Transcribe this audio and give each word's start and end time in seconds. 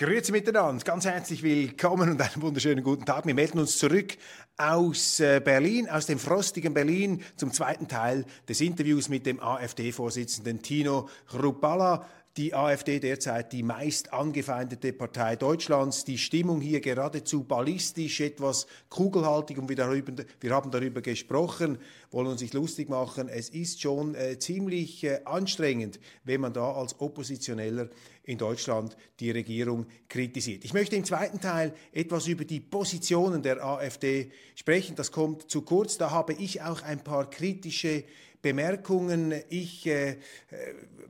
Grüezi 0.00 0.32
miteinander, 0.32 0.82
ganz 0.82 1.04
herzlich 1.04 1.42
willkommen 1.42 2.12
und 2.12 2.22
einen 2.22 2.40
wunderschönen 2.40 2.82
guten 2.82 3.04
Tag. 3.04 3.26
Wir 3.26 3.34
melden 3.34 3.58
uns 3.58 3.76
zurück 3.76 4.16
aus 4.56 5.20
äh, 5.20 5.42
Berlin, 5.44 5.90
aus 5.90 6.06
dem 6.06 6.18
frostigen 6.18 6.72
Berlin, 6.72 7.22
zum 7.36 7.52
zweiten 7.52 7.86
Teil 7.86 8.24
des 8.48 8.62
Interviews 8.62 9.10
mit 9.10 9.26
dem 9.26 9.40
AfD-Vorsitzenden 9.40 10.62
Tino 10.62 11.10
Rupalla 11.34 12.06
die 12.36 12.54
AfD 12.54 13.00
derzeit 13.00 13.52
die 13.52 13.64
meist 13.64 14.12
angefeindete 14.12 14.92
Partei 14.92 15.34
Deutschlands. 15.34 16.04
Die 16.04 16.16
Stimmung 16.16 16.60
hier 16.60 16.80
geradezu 16.80 17.42
ballistisch, 17.42 18.20
etwas 18.20 18.68
kugelhaltig 18.88 19.58
und 19.58 19.68
wir, 19.68 19.74
darüber, 19.74 20.12
wir 20.38 20.50
haben 20.54 20.70
darüber 20.70 21.02
gesprochen, 21.02 21.78
wollen 22.12 22.28
uns 22.28 22.40
nicht 22.40 22.54
lustig 22.54 22.88
machen. 22.88 23.28
Es 23.28 23.48
ist 23.48 23.82
schon 23.82 24.14
äh, 24.14 24.38
ziemlich 24.38 25.02
äh, 25.02 25.20
anstrengend, 25.24 25.98
wenn 26.22 26.40
man 26.40 26.52
da 26.52 26.72
als 26.72 27.00
Oppositioneller 27.00 27.88
in 28.30 28.38
Deutschland 28.38 28.96
die 29.18 29.30
Regierung 29.30 29.86
kritisiert. 30.08 30.64
Ich 30.64 30.72
möchte 30.72 30.96
im 30.96 31.04
zweiten 31.04 31.40
Teil 31.40 31.74
etwas 31.92 32.28
über 32.28 32.44
die 32.44 32.60
Positionen 32.60 33.42
der 33.42 33.64
AfD 33.64 34.30
sprechen. 34.54 34.94
Das 34.96 35.10
kommt 35.10 35.50
zu 35.50 35.62
kurz. 35.62 35.98
Da 35.98 36.10
habe 36.10 36.32
ich 36.34 36.62
auch 36.62 36.82
ein 36.82 37.02
paar 37.02 37.28
kritische 37.28 38.04
Bemerkungen. 38.40 39.34
Ich 39.48 39.86
äh, 39.86 40.16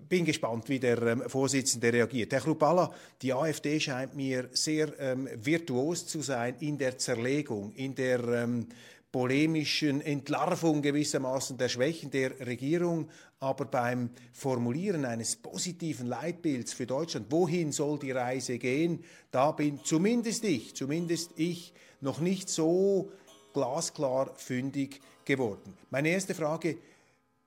bin 0.08 0.24
gespannt, 0.24 0.68
wie 0.68 0.80
der 0.80 1.00
ähm, 1.02 1.22
Vorsitzende 1.28 1.92
reagiert. 1.92 2.32
Herr 2.32 2.40
Chrupalla, 2.40 2.92
die 3.22 3.32
AfD 3.32 3.78
scheint 3.78 4.16
mir 4.16 4.48
sehr 4.52 4.98
ähm, 4.98 5.28
virtuos 5.36 6.06
zu 6.06 6.22
sein 6.22 6.56
in 6.60 6.78
der 6.78 6.98
Zerlegung, 6.98 7.72
in 7.74 7.94
der 7.94 8.24
ähm, 8.24 8.66
polemischen 9.12 10.00
Entlarvung 10.00 10.82
gewissermaßen 10.82 11.58
der 11.58 11.68
Schwächen 11.68 12.10
der 12.10 12.38
Regierung, 12.40 13.08
aber 13.40 13.64
beim 13.64 14.10
Formulieren 14.34 15.06
eines 15.06 15.34
positiven 15.36 16.06
Leitbilds 16.06 16.74
für 16.74 16.86
Deutschland, 16.86 17.26
wohin 17.30 17.72
soll 17.72 17.98
die 17.98 18.12
Reise 18.12 18.58
gehen, 18.58 19.02
da 19.30 19.52
bin 19.52 19.82
zumindest 19.82 20.44
ich, 20.44 20.74
zumindest 20.74 21.32
ich 21.36 21.72
noch 22.02 22.20
nicht 22.20 22.50
so 22.50 23.10
glasklar 23.54 24.34
fündig 24.36 25.00
geworden. 25.24 25.74
Meine 25.88 26.10
erste 26.10 26.34
Frage, 26.34 26.76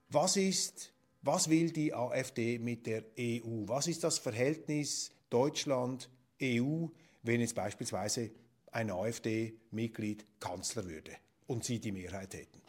was 0.10 0.36
ist, 0.36 0.92
was 1.22 1.50
will 1.50 1.72
die 1.72 1.94
AfD 1.94 2.58
mit 2.58 2.88
der 2.88 3.04
EU? 3.18 3.68
Was 3.68 3.88
ist 3.88 4.04
das 4.04 4.18
Verhältnis 4.18 5.12
Deutschland-EU, 5.30 6.88
wenn 7.22 7.40
jetzt 7.40 7.56
beispielsweise 7.56 8.32
ein 8.72 8.90
AfD-Mitglied 8.90 10.26
Kanzler 10.40 10.86
würde 10.86 11.12
und 11.48 11.64
Sie 11.64 11.80
die 11.80 11.92
Mehrheit 11.92 12.34
hätten? 12.34 12.62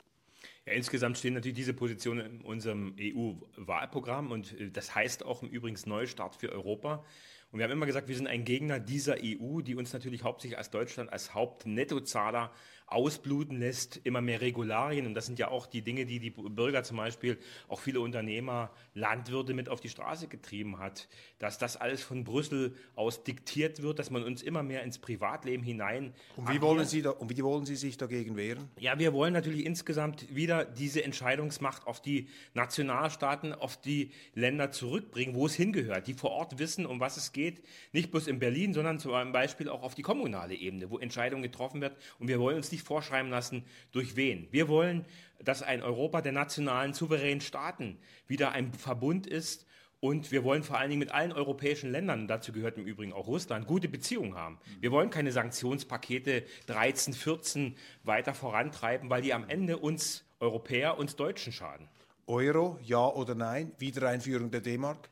Ja, 0.66 0.72
insgesamt 0.72 1.18
stehen 1.18 1.34
natürlich 1.34 1.56
diese 1.56 1.74
Positionen 1.74 2.26
in 2.26 2.40
unserem 2.40 2.96
EU-Wahlprogramm 2.98 4.30
und 4.30 4.58
äh, 4.58 4.70
das 4.70 4.94
heißt 4.94 5.24
auch 5.24 5.42
im 5.42 5.50
Übrigen 5.50 5.78
Neustart 5.88 6.36
für 6.36 6.50
Europa. 6.50 7.04
Und 7.52 7.58
wir 7.58 7.64
haben 7.64 7.72
immer 7.72 7.86
gesagt, 7.86 8.08
wir 8.08 8.16
sind 8.16 8.26
ein 8.26 8.44
Gegner 8.44 8.80
dieser 8.80 9.16
EU, 9.22 9.60
die 9.60 9.76
uns 9.76 9.92
natürlich 9.92 10.24
hauptsächlich 10.24 10.58
als 10.58 10.70
Deutschland 10.70 11.12
als 11.12 11.34
Hauptnettozahler 11.34 12.50
ausbluten 12.94 13.58
lässt, 13.58 14.00
immer 14.04 14.20
mehr 14.20 14.40
Regularien. 14.40 15.06
Und 15.06 15.14
das 15.14 15.26
sind 15.26 15.38
ja 15.38 15.48
auch 15.48 15.66
die 15.66 15.82
Dinge, 15.82 16.06
die 16.06 16.20
die 16.20 16.30
Bürger 16.30 16.84
zum 16.84 16.96
Beispiel, 16.96 17.38
auch 17.68 17.80
viele 17.80 18.00
Unternehmer, 18.00 18.70
Landwirte 18.94 19.52
mit 19.52 19.68
auf 19.68 19.80
die 19.80 19.88
Straße 19.88 20.28
getrieben 20.28 20.78
hat. 20.78 21.08
Dass 21.38 21.58
das 21.58 21.76
alles 21.76 22.02
von 22.02 22.24
Brüssel 22.24 22.76
aus 22.94 23.24
diktiert 23.24 23.82
wird, 23.82 23.98
dass 23.98 24.10
man 24.10 24.22
uns 24.22 24.42
immer 24.42 24.62
mehr 24.62 24.82
ins 24.84 24.98
Privatleben 24.98 25.64
hinein. 25.64 26.14
Und 26.36 26.48
wie, 26.48 26.60
wollen 26.60 26.86
Sie 26.86 27.02
da, 27.02 27.10
und 27.10 27.36
wie 27.36 27.42
wollen 27.42 27.66
Sie 27.66 27.76
sich 27.76 27.96
dagegen 27.96 28.36
wehren? 28.36 28.70
Ja, 28.78 28.98
wir 28.98 29.12
wollen 29.12 29.32
natürlich 29.32 29.66
insgesamt 29.66 30.32
wieder 30.34 30.64
diese 30.64 31.02
Entscheidungsmacht 31.02 31.86
auf 31.86 32.00
die 32.00 32.28
Nationalstaaten, 32.54 33.52
auf 33.52 33.80
die 33.80 34.12
Länder 34.34 34.70
zurückbringen, 34.70 35.34
wo 35.34 35.46
es 35.46 35.54
hingehört, 35.54 36.06
die 36.06 36.14
vor 36.14 36.30
Ort 36.30 36.58
wissen, 36.58 36.86
um 36.86 37.00
was 37.00 37.16
es 37.16 37.32
geht. 37.32 37.62
Nicht 37.92 38.12
bloß 38.12 38.28
in 38.28 38.38
Berlin, 38.38 38.72
sondern 38.72 39.00
zum 39.00 39.32
Beispiel 39.32 39.68
auch 39.68 39.82
auf 39.82 39.94
die 39.94 40.02
kommunale 40.02 40.54
Ebene, 40.54 40.90
wo 40.90 40.98
Entscheidungen 40.98 41.42
getroffen 41.42 41.80
werden. 41.80 41.94
Und 42.18 42.28
wir 42.28 42.38
wollen 42.38 42.56
uns 42.56 42.70
nicht 42.70 42.83
vorschreiben 42.84 43.30
lassen, 43.30 43.64
durch 43.92 44.16
wen. 44.16 44.46
Wir 44.50 44.68
wollen, 44.68 45.04
dass 45.42 45.62
ein 45.62 45.82
Europa 45.82 46.20
der 46.22 46.32
nationalen 46.32 46.94
souveränen 46.94 47.40
Staaten 47.40 47.98
wieder 48.26 48.52
ein 48.52 48.72
Verbund 48.72 49.26
ist 49.26 49.66
und 50.04 50.30
wir 50.32 50.44
wollen 50.44 50.62
vor 50.62 50.76
allen 50.76 50.90
Dingen 50.90 50.98
mit 50.98 51.12
allen 51.12 51.32
europäischen 51.32 51.90
Ländern, 51.90 52.28
dazu 52.28 52.52
gehört 52.52 52.76
im 52.76 52.84
Übrigen 52.84 53.14
auch 53.14 53.26
Russland, 53.26 53.66
gute 53.66 53.88
Beziehungen 53.88 54.34
haben. 54.34 54.58
Wir 54.80 54.92
wollen 54.92 55.08
keine 55.08 55.32
Sanktionspakete 55.32 56.44
13, 56.66 57.14
14 57.14 57.74
weiter 58.02 58.34
vorantreiben, 58.34 59.08
weil 59.08 59.22
die 59.22 59.32
am 59.32 59.48
Ende 59.48 59.78
uns 59.78 60.24
Europäer, 60.40 60.98
uns 60.98 61.16
Deutschen 61.16 61.54
schaden. 61.54 61.88
Euro, 62.26 62.78
ja 62.82 63.06
oder 63.06 63.34
nein? 63.34 63.72
Wiedereinführung 63.78 64.50
der 64.50 64.60
D-Mark? 64.60 65.08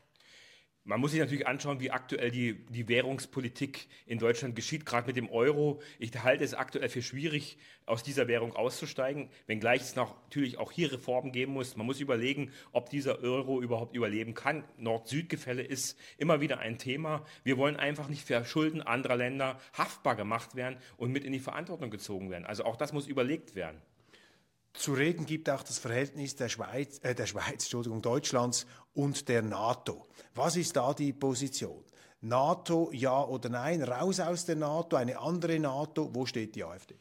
Man 0.84 0.98
muss 0.98 1.12
sich 1.12 1.20
natürlich 1.20 1.46
anschauen, 1.46 1.78
wie 1.78 1.92
aktuell 1.92 2.32
die, 2.32 2.54
die 2.66 2.88
Währungspolitik 2.88 3.86
in 4.04 4.18
Deutschland 4.18 4.56
geschieht, 4.56 4.84
gerade 4.84 5.06
mit 5.06 5.16
dem 5.16 5.30
Euro. 5.30 5.80
Ich 6.00 6.10
halte 6.24 6.42
es 6.42 6.54
aktuell 6.54 6.88
für 6.88 7.02
schwierig, 7.02 7.56
aus 7.86 8.02
dieser 8.02 8.26
Währung 8.26 8.54
auszusteigen, 8.54 9.28
wenngleich 9.46 9.82
es 9.82 9.96
natürlich 9.96 10.58
auch 10.58 10.72
hier 10.72 10.92
Reformen 10.92 11.30
geben 11.30 11.52
muss. 11.52 11.76
Man 11.76 11.86
muss 11.86 12.00
überlegen, 12.00 12.50
ob 12.72 12.90
dieser 12.90 13.20
Euro 13.20 13.60
überhaupt 13.60 13.94
überleben 13.94 14.34
kann. 14.34 14.64
Nord-Süd-Gefälle 14.76 15.62
ist 15.62 15.98
immer 16.18 16.40
wieder 16.40 16.58
ein 16.58 16.78
Thema. 16.78 17.24
Wir 17.44 17.58
wollen 17.58 17.76
einfach 17.76 18.08
nicht 18.08 18.26
für 18.26 18.44
Schulden 18.44 18.82
anderer 18.82 19.16
Länder 19.16 19.60
haftbar 19.74 20.16
gemacht 20.16 20.56
werden 20.56 20.78
und 20.96 21.12
mit 21.12 21.24
in 21.24 21.32
die 21.32 21.40
Verantwortung 21.40 21.90
gezogen 21.90 22.30
werden. 22.30 22.44
Also 22.44 22.64
auch 22.64 22.76
das 22.76 22.92
muss 22.92 23.06
überlegt 23.06 23.54
werden. 23.54 23.80
Zu 24.74 24.94
reden 24.94 25.26
gibt 25.26 25.50
auch 25.50 25.62
das 25.62 25.78
Verhältnis 25.78 26.34
der 26.36 26.48
Schweiz, 26.48 26.98
äh, 27.02 27.14
der 27.14 27.26
Schweiz, 27.26 27.64
Entschuldigung, 27.64 28.00
Deutschlands 28.02 28.66
und 28.94 29.28
der 29.28 29.42
NATO. 29.42 30.06
Was 30.34 30.56
ist 30.56 30.76
da 30.76 30.94
die 30.94 31.12
Position? 31.12 31.84
NATO, 32.22 32.90
ja 32.92 33.22
oder 33.24 33.48
nein? 33.48 33.82
Raus 33.82 34.20
aus 34.20 34.46
der 34.46 34.56
NATO, 34.56 34.96
eine 34.96 35.18
andere 35.18 35.58
NATO. 35.58 36.14
Wo 36.14 36.24
steht 36.24 36.54
die 36.54 36.64
AfD? 36.64 36.94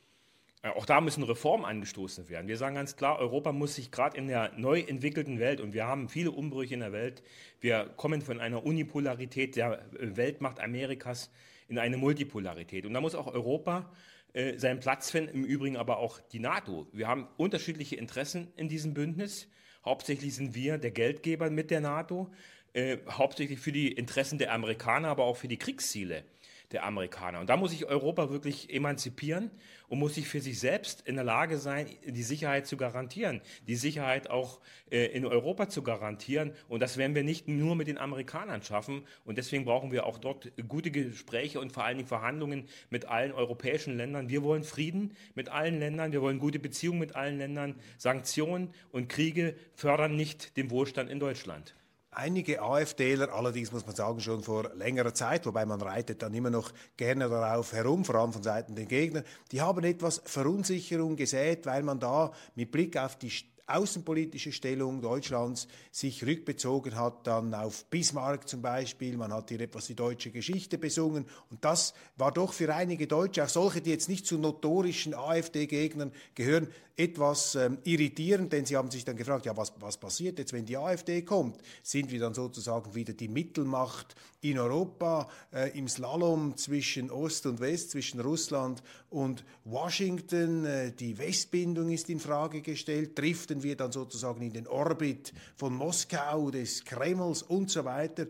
Äh, 0.64 0.70
auch 0.70 0.86
da 0.86 1.00
müssen 1.02 1.24
Reformen 1.24 1.66
angestoßen 1.66 2.28
werden. 2.30 2.48
Wir 2.48 2.58
sagen 2.58 2.76
ganz 2.76 2.96
klar, 2.96 3.20
Europa 3.20 3.52
muss 3.52 3.76
sich 3.76 3.92
gerade 3.92 4.18
in 4.18 4.28
der 4.28 4.52
neu 4.58 4.82
entwickelten 4.82 5.40
Welt, 5.40 5.62
und 5.62 5.74
wir 5.74 5.88
haben 5.88 6.10
viele 6.10 6.32
Umbrüche 6.32 6.74
in 6.74 6.82
der 6.82 6.92
Welt, 6.92 7.24
wir 7.60 7.86
kommen 7.96 8.22
von 8.22 8.40
einer 8.40 8.66
Unipolarität 8.66 9.56
der 9.56 9.82
äh, 9.94 10.18
Weltmacht 10.18 10.60
Amerikas 10.60 11.32
in 11.68 11.80
eine 11.80 11.98
Multipolarität. 11.98 12.86
Und 12.86 12.94
da 12.94 13.02
muss 13.02 13.16
auch 13.16 13.28
Europa 13.28 13.92
äh, 14.34 14.58
seinen 14.58 14.80
Platz 14.80 15.12
finden, 15.12 15.36
im 15.36 15.44
Übrigen 15.44 15.78
aber 15.78 15.98
auch 15.98 16.20
die 16.20 16.40
NATO. 16.40 16.88
Wir 16.92 17.08
haben 17.08 17.28
unterschiedliche 17.38 17.96
Interessen 17.96 18.48
in 18.56 18.70
diesem 18.70 18.94
Bündnis. 18.94 19.48
Hauptsächlich 19.84 20.36
sind 20.36 20.56
wir 20.56 20.78
der 20.78 20.92
Geldgeber 20.92 21.50
mit 21.50 21.72
der 21.72 21.82
NATO, 21.82 22.32
äh, 22.74 22.98
hauptsächlich 23.10 23.60
für 23.60 23.72
die 23.72 23.92
Interessen 23.92 24.38
der 24.38 24.54
Amerikaner, 24.54 25.10
aber 25.10 25.26
auch 25.26 25.38
für 25.38 25.48
die 25.48 25.58
Kriegsziele 25.58 26.24
der 26.72 26.86
Amerikaner. 26.86 27.40
Und 27.40 27.50
da 27.50 27.58
muss 27.58 27.72
sich 27.72 27.86
Europa 27.86 28.30
wirklich 28.30 28.74
emanzipieren 28.74 29.52
und 29.88 30.00
muss 30.00 30.16
sich 30.16 30.28
für 30.28 30.40
sich 30.40 30.60
selbst 30.60 31.02
in 31.08 31.16
der 31.16 31.24
Lage 31.24 31.58
sein, 31.58 31.88
die 32.06 32.24
Sicherheit 32.24 32.68
zu 32.68 32.78
garantieren, 32.78 33.42
die 33.68 33.76
Sicherheit 33.76 34.30
auch 34.30 34.62
äh, 34.90 35.06
in 35.08 35.26
Europa 35.26 35.70
zu 35.70 35.84
garantieren. 35.84 36.54
Und 36.70 36.82
das 36.82 36.98
werden 36.98 37.16
wir 37.16 37.24
nicht 37.24 37.48
nur 37.48 37.76
mit 37.76 37.88
den 37.88 37.98
Amerikanern 37.98 38.64
schaffen. 38.64 39.04
Und 39.26 39.38
deswegen 39.38 39.66
brauchen 39.66 39.92
wir 39.92 40.06
auch 40.06 40.18
dort 40.18 40.52
gute 40.68 40.92
Gespräche 40.92 41.60
und 41.60 41.72
vor 41.72 41.84
allen 41.84 41.98
Dingen 41.98 42.08
Verhandlungen 42.08 42.68
mit 42.90 43.06
allen 43.06 43.32
europäischen 43.32 43.98
Ländern. 43.98 44.30
Wir 44.30 44.44
wollen 44.44 44.64
Frieden 44.64 45.16
mit 45.36 45.50
allen 45.50 45.80
Ländern, 45.80 46.12
wir 46.12 46.22
wollen 46.22 46.40
gute 46.40 46.60
Beziehungen 46.60 47.00
mit 47.00 47.16
allen 47.16 47.38
Ländern. 47.38 47.76
Sanktionen 47.98 48.74
und 48.92 49.10
Kriege 49.10 49.56
fördern 49.74 50.16
nicht 50.16 50.56
den 50.58 50.72
Wohlstand 50.72 51.10
in 51.10 51.20
Deutschland. 51.20 51.76
Einige 52.14 52.62
AfDler, 52.62 53.34
allerdings 53.34 53.72
muss 53.72 53.86
man 53.86 53.96
sagen, 53.96 54.20
schon 54.20 54.44
vor 54.44 54.70
längerer 54.76 55.14
Zeit, 55.14 55.46
wobei 55.46 55.66
man 55.66 55.82
reitet 55.82 56.22
dann 56.22 56.34
immer 56.34 56.50
noch 56.50 56.74
gerne 56.98 57.30
darauf 57.30 57.72
herum, 57.72 58.04
vor 58.04 58.16
allem 58.16 58.34
von 58.34 58.44
Seiten 58.44 58.76
der 58.76 58.86
Gegner, 58.86 59.24
die 59.54 59.62
haben 59.62 59.82
etwas 59.86 60.22
Verunsicherung 60.26 61.16
gesät, 61.16 61.66
weil 61.66 61.84
man 61.84 62.02
da 62.02 62.34
mit 62.56 62.70
Blick 62.70 62.98
auf 62.98 63.18
die 63.18 63.32
außenpolitische 63.66 64.52
Stellung 64.52 65.02
Deutschlands 65.02 65.70
sich 65.92 66.26
rückbezogen 66.26 66.96
hat 66.96 67.26
dann 67.28 67.54
auf 67.54 67.86
Bismarck 67.86 68.48
zum 68.48 68.62
Beispiel. 68.62 69.18
Man 69.18 69.32
hat 69.32 69.50
hier 69.50 69.62
etwas 69.62 69.88
die 69.88 69.96
deutsche 69.96 70.32
Geschichte 70.32 70.78
besungen. 70.78 71.26
Und 71.50 71.64
das 71.64 71.94
war 72.18 72.32
doch 72.32 72.54
für 72.54 72.74
einige 72.74 73.08
Deutsche, 73.08 73.44
auch 73.44 73.50
solche, 73.50 73.82
die 73.82 73.92
jetzt 73.92 74.10
nicht 74.10 74.26
zu 74.26 74.38
notorischen 74.38 75.14
AfD-Gegnern 75.14 76.12
gehören, 76.36 76.68
etwas 77.02 77.56
ähm, 77.56 77.80
irritierend, 77.84 78.54
denn 78.54 78.66
sie 78.66 78.78
haben 78.78 78.92
sich 78.92 79.04
dann 79.04 79.16
gefragt, 79.16 79.48
ja, 79.48 79.58
was, 79.58 79.74
was 79.80 79.98
passiert 79.98 80.38
jetzt, 80.38 80.54
wenn 80.54 80.66
die 80.66 80.78
AfD 80.78 81.24
kommt? 81.24 81.58
Sind 81.82 82.12
wir 82.12 82.20
dann 82.20 82.36
sozusagen 82.36 82.94
wieder 82.94 83.14
die 83.14 83.28
Mittelmacht 83.28 84.16
in 84.42 84.60
Europa 84.60 85.28
äh, 85.52 85.78
im 85.78 85.88
Slalom 85.88 86.56
zwischen 86.58 87.10
Ost 87.10 87.48
und 87.48 87.60
West, 87.60 87.92
zwischen 87.92 88.20
Russland 88.20 88.84
und 89.10 89.44
Washington? 89.66 90.66
Äh, 90.66 90.92
die 90.92 91.18
Westbindung 91.18 91.90
ist 91.90 92.10
in 92.10 92.20
Frage 92.20 92.62
gestellt. 92.62 93.18
Driften 93.18 93.64
wir 93.64 93.76
dann 93.76 93.92
sozusagen 93.92 94.42
in 94.42 94.54
den 94.54 94.68
Orbit 94.68 95.34
von 95.56 95.74
Moskau, 95.74 96.52
des 96.52 96.86
Kremls 96.86 97.42
und 97.42 97.72
so 97.72 97.84
weiter? 97.84 98.28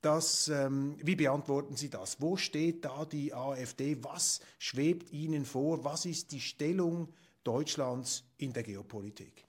Das, 0.00 0.48
ähm, 0.48 0.96
wie 1.02 1.16
beantworten 1.16 1.76
Sie 1.76 1.90
das? 1.90 2.20
Wo 2.20 2.36
steht 2.36 2.84
da 2.84 3.04
die 3.04 3.34
AfD? 3.34 3.98
Was 4.02 4.40
schwebt 4.58 5.12
Ihnen 5.12 5.44
vor? 5.44 5.84
Was 5.84 6.06
ist 6.06 6.32
die 6.32 6.40
Stellung 6.40 7.08
Deutschlands 7.44 8.24
in 8.38 8.52
der 8.52 8.62
Geopolitik? 8.62 9.44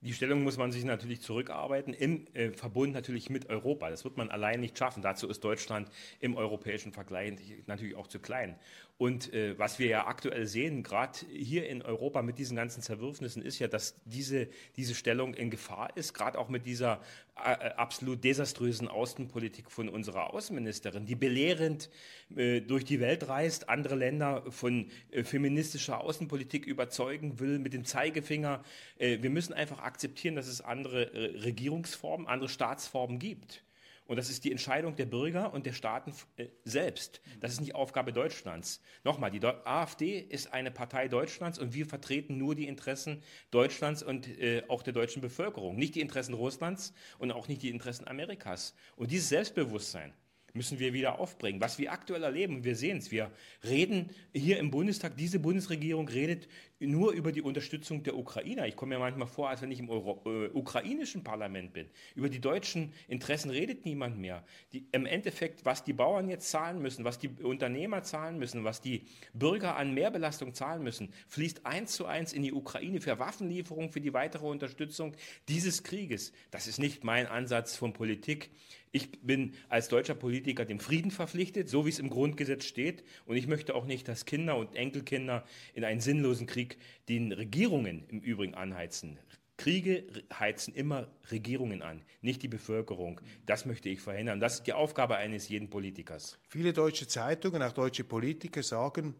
Die 0.00 0.12
Stellung 0.12 0.42
muss 0.42 0.56
man 0.56 0.72
sich 0.72 0.82
natürlich 0.82 1.20
zurückarbeiten, 1.20 1.94
im 1.94 2.26
äh, 2.34 2.50
Verbund 2.50 2.92
natürlich 2.92 3.30
mit 3.30 3.48
Europa. 3.48 3.88
Das 3.88 4.02
wird 4.02 4.16
man 4.16 4.30
allein 4.30 4.58
nicht 4.58 4.76
schaffen. 4.76 5.00
Dazu 5.00 5.28
ist 5.28 5.44
Deutschland 5.44 5.88
im 6.18 6.36
europäischen 6.36 6.92
Vergleich 6.92 7.34
natürlich 7.66 7.94
auch 7.94 8.08
zu 8.08 8.18
klein. 8.18 8.58
Und 8.98 9.32
äh, 9.32 9.58
was 9.58 9.78
wir 9.78 9.88
ja 9.88 10.06
aktuell 10.06 10.46
sehen, 10.46 10.82
gerade 10.84 11.18
hier 11.28 11.68
in 11.68 11.82
Europa 11.82 12.22
mit 12.22 12.38
diesen 12.38 12.56
ganzen 12.56 12.82
Zerwürfnissen, 12.82 13.42
ist 13.42 13.58
ja, 13.58 13.66
dass 13.66 13.96
diese, 14.04 14.48
diese 14.76 14.94
Stellung 14.94 15.34
in 15.34 15.50
Gefahr 15.50 15.96
ist, 15.96 16.14
gerade 16.14 16.38
auch 16.38 16.48
mit 16.48 16.66
dieser 16.66 17.00
äh, 17.34 17.52
äh, 17.52 17.74
absolut 17.74 18.22
desaströsen 18.22 18.88
Außenpolitik 18.88 19.70
von 19.70 19.88
unserer 19.88 20.34
Außenministerin, 20.34 21.06
die 21.06 21.14
belehrend 21.14 21.88
äh, 22.36 22.60
durch 22.60 22.84
die 22.84 23.00
Welt 23.00 23.28
reist, 23.28 23.68
andere 23.68 23.94
Länder 23.94 24.44
von 24.50 24.90
äh, 25.10 25.24
feministischer 25.24 26.00
Außenpolitik 26.00 26.66
überzeugen 26.66 27.40
will 27.40 27.58
mit 27.58 27.72
dem 27.72 27.84
Zeigefinger. 27.84 28.62
wir 28.98 29.30
müssen 29.30 29.52
einfach 29.52 29.80
akzeptieren, 29.80 30.36
dass 30.36 30.46
es 30.46 30.60
andere 30.60 31.10
Regierungsformen, 31.44 32.26
andere 32.26 32.48
Staatsformen 32.48 33.18
gibt. 33.18 33.62
Und 34.06 34.16
das 34.16 34.30
ist 34.30 34.44
die 34.44 34.50
Entscheidung 34.50 34.96
der 34.96 35.06
Bürger 35.06 35.52
und 35.52 35.64
der 35.66 35.72
Staaten 35.72 36.12
äh, 36.36 36.48
selbst. 36.64 37.20
Das 37.40 37.52
ist 37.52 37.60
nicht 37.60 37.74
Aufgabe 37.74 38.12
Deutschlands. 38.12 38.82
Nochmal, 39.04 39.30
die 39.30 39.44
AfD 39.44 40.18
ist 40.18 40.52
eine 40.52 40.70
Partei 40.70 41.08
Deutschlands 41.08 41.58
und 41.58 41.74
wir 41.74 41.86
vertreten 41.86 42.38
nur 42.38 42.54
die 42.54 42.66
Interessen 42.66 43.22
Deutschlands 43.50 44.02
und 44.02 44.28
äh, 44.38 44.64
auch 44.68 44.82
der 44.82 44.92
deutschen 44.92 45.22
Bevölkerung. 45.22 45.76
Nicht 45.76 45.94
die 45.94 46.00
Interessen 46.00 46.34
Russlands 46.34 46.92
und 47.18 47.32
auch 47.32 47.48
nicht 47.48 47.62
die 47.62 47.70
Interessen 47.70 48.06
Amerikas. 48.08 48.74
Und 48.96 49.10
dieses 49.10 49.28
Selbstbewusstsein, 49.28 50.12
müssen 50.54 50.78
wir 50.78 50.92
wieder 50.92 51.18
aufbringen. 51.18 51.60
Was 51.60 51.78
wir 51.78 51.92
aktuell 51.92 52.22
erleben, 52.22 52.64
wir 52.64 52.76
sehen 52.76 52.98
es, 52.98 53.10
wir 53.10 53.30
reden 53.64 54.10
hier 54.32 54.58
im 54.58 54.70
Bundestag, 54.70 55.16
diese 55.16 55.38
Bundesregierung 55.38 56.08
redet 56.08 56.48
nur 56.86 57.12
über 57.12 57.32
die 57.32 57.42
Unterstützung 57.42 58.02
der 58.02 58.16
Ukrainer. 58.16 58.66
Ich 58.66 58.76
komme 58.76 58.94
mir 58.94 59.00
manchmal 59.00 59.28
vor, 59.28 59.48
als 59.48 59.62
wenn 59.62 59.70
ich 59.70 59.78
im 59.78 59.88
Euro, 59.88 60.20
äh, 60.26 60.48
ukrainischen 60.48 61.22
Parlament 61.22 61.72
bin. 61.72 61.88
Über 62.14 62.28
die 62.28 62.40
deutschen 62.40 62.92
Interessen 63.08 63.50
redet 63.50 63.84
niemand 63.84 64.18
mehr. 64.18 64.44
Die, 64.72 64.86
Im 64.92 65.06
Endeffekt, 65.06 65.64
was 65.64 65.84
die 65.84 65.92
Bauern 65.92 66.28
jetzt 66.28 66.50
zahlen 66.50 66.82
müssen, 66.82 67.04
was 67.04 67.18
die 67.18 67.28
Unternehmer 67.28 68.02
zahlen 68.02 68.38
müssen, 68.38 68.64
was 68.64 68.80
die 68.80 69.06
Bürger 69.32 69.76
an 69.76 69.94
Mehrbelastung 69.94 70.54
zahlen 70.54 70.82
müssen, 70.82 71.12
fließt 71.28 71.66
eins 71.66 71.92
zu 71.92 72.06
eins 72.06 72.32
in 72.32 72.42
die 72.42 72.52
Ukraine 72.52 73.00
für 73.00 73.18
Waffenlieferungen, 73.18 73.90
für 73.90 74.00
die 74.00 74.12
weitere 74.12 74.46
Unterstützung 74.46 75.14
dieses 75.48 75.84
Krieges. 75.84 76.32
Das 76.50 76.66
ist 76.66 76.78
nicht 76.78 77.04
mein 77.04 77.26
Ansatz 77.26 77.76
von 77.76 77.92
Politik. 77.92 78.50
Ich 78.94 79.10
bin 79.22 79.54
als 79.70 79.88
deutscher 79.88 80.14
Politiker 80.14 80.66
dem 80.66 80.78
Frieden 80.78 81.10
verpflichtet, 81.10 81.70
so 81.70 81.86
wie 81.86 81.88
es 81.88 81.98
im 81.98 82.10
Grundgesetz 82.10 82.66
steht. 82.66 83.04
Und 83.24 83.36
ich 83.36 83.46
möchte 83.46 83.74
auch 83.74 83.86
nicht, 83.86 84.06
dass 84.06 84.26
Kinder 84.26 84.56
und 84.58 84.76
Enkelkinder 84.76 85.46
in 85.72 85.84
einen 85.84 86.00
sinnlosen 86.00 86.46
Krieg 86.46 86.76
den 87.08 87.32
Regierungen 87.32 88.04
im 88.08 88.20
Übrigen 88.20 88.54
anheizen. 88.54 89.18
Kriege 89.56 90.04
heizen 90.38 90.74
immer 90.74 91.08
Regierungen 91.30 91.80
an, 91.80 92.02
nicht 92.20 92.42
die 92.42 92.48
Bevölkerung. 92.48 93.20
Das 93.46 93.64
möchte 93.64 93.88
ich 93.88 94.00
verhindern. 94.00 94.40
Das 94.40 94.54
ist 94.54 94.66
die 94.66 94.72
Aufgabe 94.74 95.16
eines 95.16 95.48
jeden 95.48 95.70
Politikers. 95.70 96.38
Viele 96.48 96.74
deutsche 96.74 97.06
Zeitungen, 97.06 97.62
auch 97.62 97.72
deutsche 97.72 98.04
Politiker 98.04 98.62
sagen, 98.62 99.14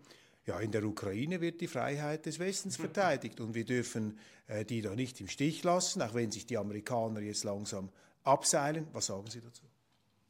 ja, 0.45 0.59
in 0.59 0.73
der 0.73 0.85
Ukraine 0.85 1.41
wird 1.41 1.61
die 1.61 1.69
Freiheit 1.69 2.27
des 2.27 2.41
Westens 2.41 2.77
verteidigt 2.77 3.41
und 3.41 3.55
wir 3.55 3.65
dürfen 3.65 4.19
äh, 4.49 4.65
die 4.65 4.83
da 4.83 4.95
nicht 4.95 5.21
im 5.21 5.29
Stich 5.29 5.63
lassen, 5.63 6.03
auch 6.03 6.15
wenn 6.15 6.31
sich 6.33 6.45
die 6.45 6.59
Amerikaner 6.59 7.21
jetzt 7.21 7.45
langsam 7.45 7.91
abseilen. 8.25 8.87
Was 8.93 9.07
sagen 9.07 9.29
Sie 9.29 9.41
dazu? 9.41 9.65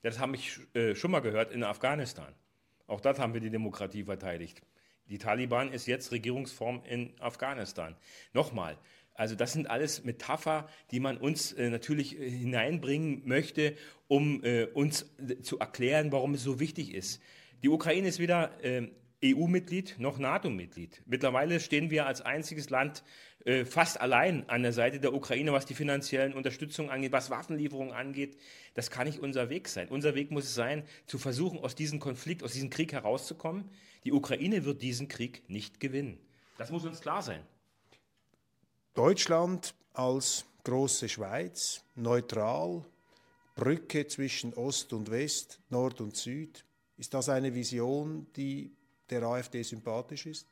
Das 0.03 0.19
habe 0.19 0.37
ich 0.37 0.59
äh, 0.75 0.95
schon 0.95 1.11
mal 1.11 1.21
gehört 1.21 1.53
in 1.53 1.63
Afghanistan. 1.63 2.35
Auch 2.87 3.01
dort 3.01 3.19
haben 3.19 3.35
wir 3.35 3.41
die 3.41 3.51
Demokratie 3.51 4.05
verteidigt. 4.05 4.63
Die 5.09 5.19
Taliban 5.19 5.73
ist 5.73 5.87
jetzt 5.87 6.13
Regierungsform 6.13 6.83
in 6.85 7.13
Afghanistan. 7.21 7.97
Nochmal, 8.33 8.79
also 9.15 9.35
das 9.35 9.53
sind 9.53 9.69
alles 9.69 10.05
Metapher, 10.05 10.69
die 10.91 11.01
man 11.01 11.19
uns 11.19 11.53
äh, 11.53 11.71
natürlich 11.71 12.19
äh, 12.19 12.31
hineinbringen 12.31 13.23
möchte, 13.27 13.77
um 14.09 14.43
äh, 14.43 14.65
uns 14.65 15.07
äh, 15.19 15.41
zu 15.41 15.59
erklären, 15.59 16.13
warum 16.13 16.35
es 16.35 16.43
so 16.43 16.61
wichtig 16.61 16.95
ist. 16.95 17.21
Die 17.63 17.69
Ukraine 17.69 18.09
ist 18.09 18.19
weder 18.19 18.65
äh, 18.65 18.89
EU-Mitglied 19.25 19.97
noch 19.99 20.19
NATO-Mitglied. 20.19 21.03
Mittlerweile 21.07 21.61
stehen 21.61 21.91
wir 21.91 22.07
als 22.07 22.21
einziges 22.21 22.71
Land 22.71 23.05
äh, 23.45 23.65
fast 23.65 24.01
allein 24.01 24.49
an 24.49 24.63
der 24.63 24.73
Seite 24.73 25.01
der 25.01 25.15
Ukraine, 25.15 25.53
was 25.53 25.67
die 25.67 25.75
finanziellen 25.75 26.35
Unterstützung 26.35 26.91
angeht, 26.91 27.13
was 27.13 27.31
Waffenlieferungen 27.31 27.93
angeht. 27.93 28.37
Das 28.75 28.91
kann 28.91 29.07
nicht 29.07 29.21
unser 29.21 29.49
Weg 29.49 29.69
sein. 29.69 29.89
Unser 29.89 30.15
Weg 30.15 30.31
muss 30.31 30.45
es 30.45 30.55
sein, 30.55 30.85
zu 31.07 31.19
versuchen, 31.19 31.59
aus 31.59 31.75
diesem 31.75 32.01
Konflikt, 32.01 32.43
aus 32.43 32.53
diesem 32.53 32.71
Krieg 32.71 32.93
herauszukommen. 32.93 33.71
Die 34.05 34.13
Ukraine 34.13 34.65
wird 34.65 34.83
diesen 34.83 35.09
Krieg 35.09 35.49
nicht 35.49 35.81
gewinnen. 35.81 36.19
Das 36.59 36.71
muss 36.71 36.85
uns 36.85 37.01
klar 37.01 37.23
sein. 37.23 37.43
Deutschland 38.95 39.75
als 39.93 40.45
große 40.65 41.09
Schweiz, 41.09 41.85
neutral, 41.95 42.85
Brücke 43.55 44.07
zwischen 44.07 44.55
Ost 44.55 44.93
und 44.93 45.11
West, 45.11 45.61
Nord 45.69 46.01
und 46.01 46.17
Süd. 46.17 46.65
Ist 46.97 47.15
das 47.15 47.29
eine 47.29 47.55
Vision, 47.55 48.27
die 48.37 48.77
der 49.11 49.23
AfD 49.23 49.63
sympathisch 49.63 50.27
ist? 50.27 50.49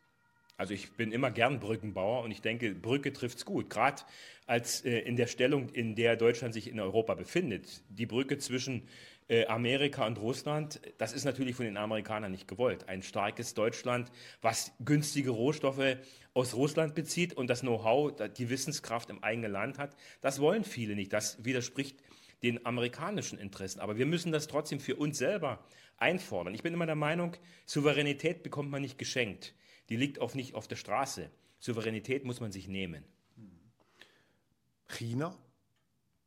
Also 0.60 0.74
ich 0.74 0.92
bin 0.92 1.10
immer 1.10 1.30
gern 1.30 1.58
Brückenbauer 1.58 2.22
und 2.22 2.30
ich 2.32 2.42
denke, 2.42 2.74
Brücke 2.74 3.14
trifft 3.14 3.38
es 3.38 3.44
gut. 3.46 3.70
Gerade 3.70 4.02
als 4.46 4.84
äh, 4.84 4.98
in 4.98 5.16
der 5.16 5.26
Stellung, 5.26 5.70
in 5.70 5.94
der 5.94 6.16
Deutschland 6.16 6.52
sich 6.52 6.68
in 6.68 6.78
Europa 6.78 7.14
befindet. 7.14 7.82
Die 7.88 8.04
Brücke 8.04 8.36
zwischen 8.36 8.86
äh, 9.28 9.46
Amerika 9.46 10.06
und 10.06 10.18
Russland, 10.18 10.80
das 10.98 11.14
ist 11.14 11.24
natürlich 11.24 11.54
von 11.54 11.64
den 11.64 11.78
Amerikanern 11.78 12.30
nicht 12.30 12.46
gewollt. 12.46 12.90
Ein 12.90 13.00
starkes 13.00 13.54
Deutschland, 13.54 14.12
was 14.42 14.72
günstige 14.84 15.30
Rohstoffe 15.30 15.96
aus 16.34 16.54
Russland 16.54 16.94
bezieht 16.94 17.32
und 17.32 17.48
das 17.48 17.60
Know-how, 17.60 18.12
die 18.36 18.50
Wissenskraft 18.50 19.08
im 19.08 19.24
eigenen 19.24 19.52
Land 19.52 19.78
hat, 19.78 19.96
das 20.20 20.40
wollen 20.40 20.64
viele 20.64 20.94
nicht. 20.94 21.12
Das 21.12 21.42
widerspricht 21.42 22.02
den 22.42 22.64
amerikanischen 22.66 23.38
Interessen. 23.38 23.80
Aber 23.80 23.98
wir 23.98 24.06
müssen 24.06 24.32
das 24.32 24.48
trotzdem 24.48 24.80
für 24.80 24.96
uns 24.96 25.18
selber 25.18 25.64
einfordern. 25.96 26.54
Ich 26.54 26.62
bin 26.62 26.74
immer 26.74 26.86
der 26.86 26.94
Meinung, 26.94 27.36
Souveränität 27.66 28.42
bekommt 28.42 28.70
man 28.70 28.82
nicht 28.82 28.98
geschenkt. 28.98 29.54
Die 29.88 29.96
liegt 29.96 30.20
auch 30.20 30.34
nicht 30.34 30.54
auf 30.54 30.68
der 30.68 30.76
Straße. 30.76 31.30
Souveränität 31.58 32.24
muss 32.24 32.40
man 32.40 32.52
sich 32.52 32.68
nehmen. 32.68 33.04
China, 34.88 35.36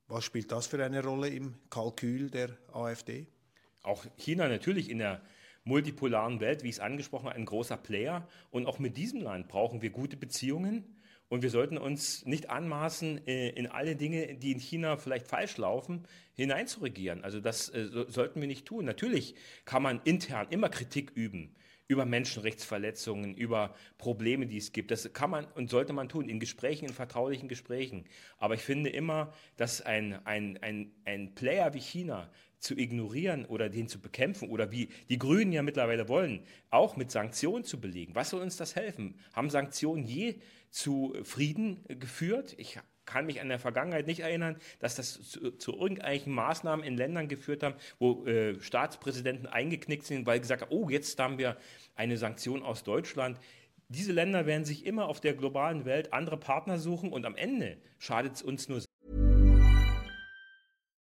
was 0.08 0.24
spielt 0.24 0.52
das 0.52 0.68
für 0.68 0.84
eine 0.84 1.04
Rolle 1.04 1.30
im 1.30 1.56
Kalkül 1.70 2.30
der 2.30 2.58
AfD? 2.72 3.28
Auch 3.82 4.06
China 4.18 4.48
natürlich 4.48 4.90
in 4.90 5.00
der 5.00 5.22
multipolaren 5.66 6.40
Welt, 6.40 6.64
wie 6.64 6.70
ich 6.70 6.76
es 6.76 6.80
angesprochen 6.80 7.28
habe, 7.28 7.36
ein 7.36 7.46
großer 7.46 7.78
Player. 7.78 8.28
Und 8.52 8.68
auch 8.68 8.80
mit 8.80 8.98
diesem 8.98 9.22
Land 9.22 9.48
brauchen 9.48 9.82
wir 9.82 9.90
gute 9.90 10.18
Beziehungen. 10.18 10.98
Und 11.34 11.42
wir 11.42 11.50
sollten 11.50 11.80
uns 11.80 12.28
nicht 12.28 12.52
anmaßen, 12.52 13.26
äh, 13.26 13.50
in 13.50 13.66
alle 13.66 13.96
Dinge, 13.96 14.36
die 14.36 14.52
in 14.52 14.60
China 14.60 14.98
vielleicht 14.98 15.26
falsch 15.26 15.58
laufen, 15.58 16.04
hineinzuregieren. 16.36 17.24
Also 17.24 17.40
das 17.40 17.70
äh, 17.70 17.88
sollten 18.08 18.40
wir 18.40 18.48
nicht 18.48 18.68
tun. 18.68 18.86
Natürlich 18.86 19.34
kann 19.66 19.82
man 19.82 20.00
intern 20.04 20.46
immer 20.52 20.70
Kritik 20.70 21.10
üben 21.16 21.56
über 21.88 22.06
Menschenrechtsverletzungen, 22.06 23.34
über 23.34 23.74
Probleme, 23.98 24.46
die 24.46 24.58
es 24.58 24.74
gibt. 24.74 24.92
Das 24.92 25.12
kann 25.14 25.32
man 25.32 25.46
und 25.56 25.72
sollte 25.72 25.92
man 25.92 26.08
tun, 26.08 26.30
in 26.30 26.40
Gesprächen, 26.40 26.86
in 26.86 26.94
vertraulichen 26.94 27.50
Gesprächen. 27.50 28.06
Aber 28.38 28.54
ich 28.54 28.62
finde 28.62 28.92
immer, 28.92 29.34
dass 29.58 29.82
ein, 29.82 30.24
ein, 30.28 30.60
ein, 30.62 30.92
ein 31.06 31.34
Player 31.34 31.74
wie 31.74 31.82
China 31.82 32.30
zu 32.64 32.78
ignorieren 32.78 33.46
oder 33.46 33.70
den 33.70 33.88
zu 33.88 34.00
bekämpfen 34.00 34.50
oder 34.50 34.72
wie 34.72 34.90
die 35.10 35.20
Grünen 35.20 35.52
ja 35.52 35.62
mittlerweile 35.62 36.08
wollen, 36.08 36.44
auch 36.70 36.96
mit 36.96 37.12
Sanktionen 37.12 37.64
zu 37.64 37.80
belegen. 37.80 38.16
Was 38.16 38.30
soll 38.30 38.42
uns 38.42 38.58
das 38.58 38.76
helfen? 38.76 39.20
Haben 39.34 39.50
Sanktionen 39.50 40.06
je 40.06 40.36
zu 40.72 41.14
Frieden 41.24 41.84
geführt? 41.88 42.56
Ich 42.58 42.80
kann 43.06 43.26
mich 43.26 43.42
an 43.42 43.50
der 43.50 43.60
Vergangenheit 43.60 44.08
nicht 44.08 44.22
erinnern, 44.22 44.56
dass 44.80 44.96
das 44.96 45.30
zu, 45.30 45.52
zu 45.52 45.74
irgendwelchen 45.74 46.34
Maßnahmen 46.34 46.86
in 46.86 46.96
Ländern 46.96 47.28
geführt 47.28 47.64
haben, 47.64 47.76
wo 48.00 48.26
äh, 48.26 48.60
Staatspräsidenten 48.62 49.46
eingeknickt 49.46 50.06
sind, 50.06 50.26
weil 50.26 50.40
gesagt 50.40 50.62
haben, 50.62 50.72
oh, 50.72 50.90
jetzt 50.90 51.20
haben 51.20 51.38
wir 51.38 51.58
eine 51.96 52.18
Sanktion 52.18 52.64
aus 52.64 52.84
Deutschland. 52.84 53.40
Diese 53.90 54.14
Länder 54.14 54.46
werden 54.46 54.64
sich 54.64 54.86
immer 54.86 55.08
auf 55.08 55.20
der 55.20 55.34
globalen 55.34 55.84
Welt 55.84 56.14
andere 56.14 56.38
Partner 56.38 56.80
suchen 56.80 57.12
und 57.12 57.26
am 57.26 57.36
Ende 57.36 57.78
schadet 58.00 58.36
es 58.36 58.42
uns 58.42 58.70
nur. 58.70 58.82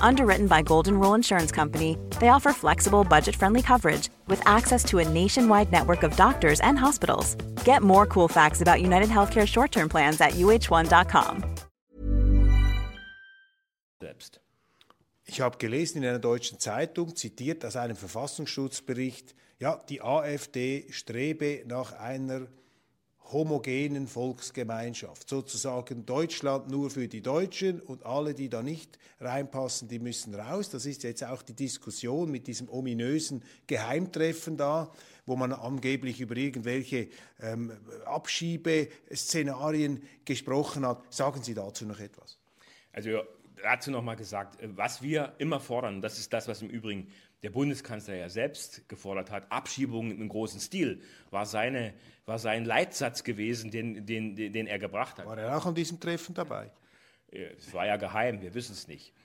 Underwritten 0.00 0.46
by 0.46 0.62
Golden 0.62 0.98
Rule 0.98 1.14
Insurance 1.14 1.50
Company, 1.50 1.96
they 2.20 2.28
offer 2.28 2.52
flexible, 2.52 3.04
budget-friendly 3.04 3.62
coverage 3.62 4.08
with 4.28 4.40
access 4.46 4.84
to 4.84 4.98
a 4.98 5.08
nationwide 5.08 5.72
network 5.72 6.02
of 6.02 6.16
doctors 6.16 6.60
and 6.60 6.78
hospitals. 6.78 7.36
Get 7.64 7.82
more 7.82 8.06
cool 8.06 8.28
facts 8.28 8.60
about 8.60 8.82
United 8.82 9.08
Healthcare 9.08 9.46
short-term 9.46 9.88
plans 9.88 10.20
at 10.20 10.32
uh1.com. 10.32 11.44
Selbst. 14.00 14.40
Ich 15.24 15.40
habe 15.40 15.56
gelesen 15.58 16.02
in 16.02 16.08
einer 16.08 16.18
deutschen 16.18 16.58
Zeitung, 16.58 17.16
zitiert 17.16 17.64
aus 17.64 17.76
einem 17.76 17.96
Verfassungsschutzbericht, 17.96 19.34
ja, 19.58 19.80
die 19.88 20.02
AfD 20.02 20.86
strebe 20.90 21.62
nach 21.66 21.92
einer 21.92 22.48
homogenen 23.32 24.06
Volksgemeinschaft, 24.06 25.28
sozusagen 25.28 26.06
Deutschland 26.06 26.70
nur 26.70 26.90
für 26.90 27.08
die 27.08 27.22
Deutschen 27.22 27.80
und 27.80 28.04
alle, 28.04 28.34
die 28.34 28.48
da 28.48 28.62
nicht 28.62 28.98
reinpassen, 29.20 29.88
die 29.88 29.98
müssen 29.98 30.34
raus. 30.34 30.70
Das 30.70 30.86
ist 30.86 31.02
jetzt 31.02 31.24
auch 31.24 31.42
die 31.42 31.54
Diskussion 31.54 32.30
mit 32.30 32.46
diesem 32.46 32.68
ominösen 32.68 33.42
Geheimtreffen 33.66 34.56
da, 34.56 34.92
wo 35.26 35.36
man 35.36 35.52
angeblich 35.52 36.20
über 36.20 36.36
irgendwelche 36.36 37.08
ähm, 37.40 37.72
Abschiebeszenarien 38.04 40.02
gesprochen 40.24 40.86
hat. 40.86 41.12
Sagen 41.12 41.42
Sie 41.42 41.54
dazu 41.54 41.86
noch 41.86 42.00
etwas? 42.00 42.38
Also 42.92 43.22
dazu 43.62 43.90
nochmal 43.90 44.16
gesagt, 44.16 44.60
äh, 44.60 44.68
was 44.76 45.02
wir 45.02 45.34
immer 45.38 45.60
fordern, 45.60 46.00
das 46.00 46.18
ist 46.18 46.32
das, 46.32 46.48
was 46.48 46.62
im 46.62 46.68
Übrigen 46.68 47.08
der 47.42 47.50
Bundeskanzler 47.50 48.14
ja 48.14 48.28
selbst 48.28 48.88
gefordert 48.88 49.30
hat, 49.30 49.50
Abschiebungen 49.50 50.20
im 50.20 50.28
großen 50.28 50.60
Stil, 50.60 51.02
war, 51.30 51.46
seine, 51.46 51.94
war 52.24 52.38
sein 52.38 52.64
Leitsatz 52.64 53.24
gewesen, 53.24 53.70
den, 53.70 54.06
den, 54.06 54.36
den 54.36 54.66
er 54.66 54.78
gebracht 54.78 55.18
hat. 55.18 55.26
War 55.26 55.38
er 55.38 55.56
auch 55.56 55.66
an 55.66 55.74
diesem 55.74 55.98
Treffen 55.98 56.34
dabei? 56.34 56.70
Es 57.28 57.72
war 57.72 57.86
ja 57.86 57.96
geheim, 57.96 58.42
wir 58.42 58.54
wissen 58.54 58.72
es 58.72 58.88
nicht. 58.88 59.12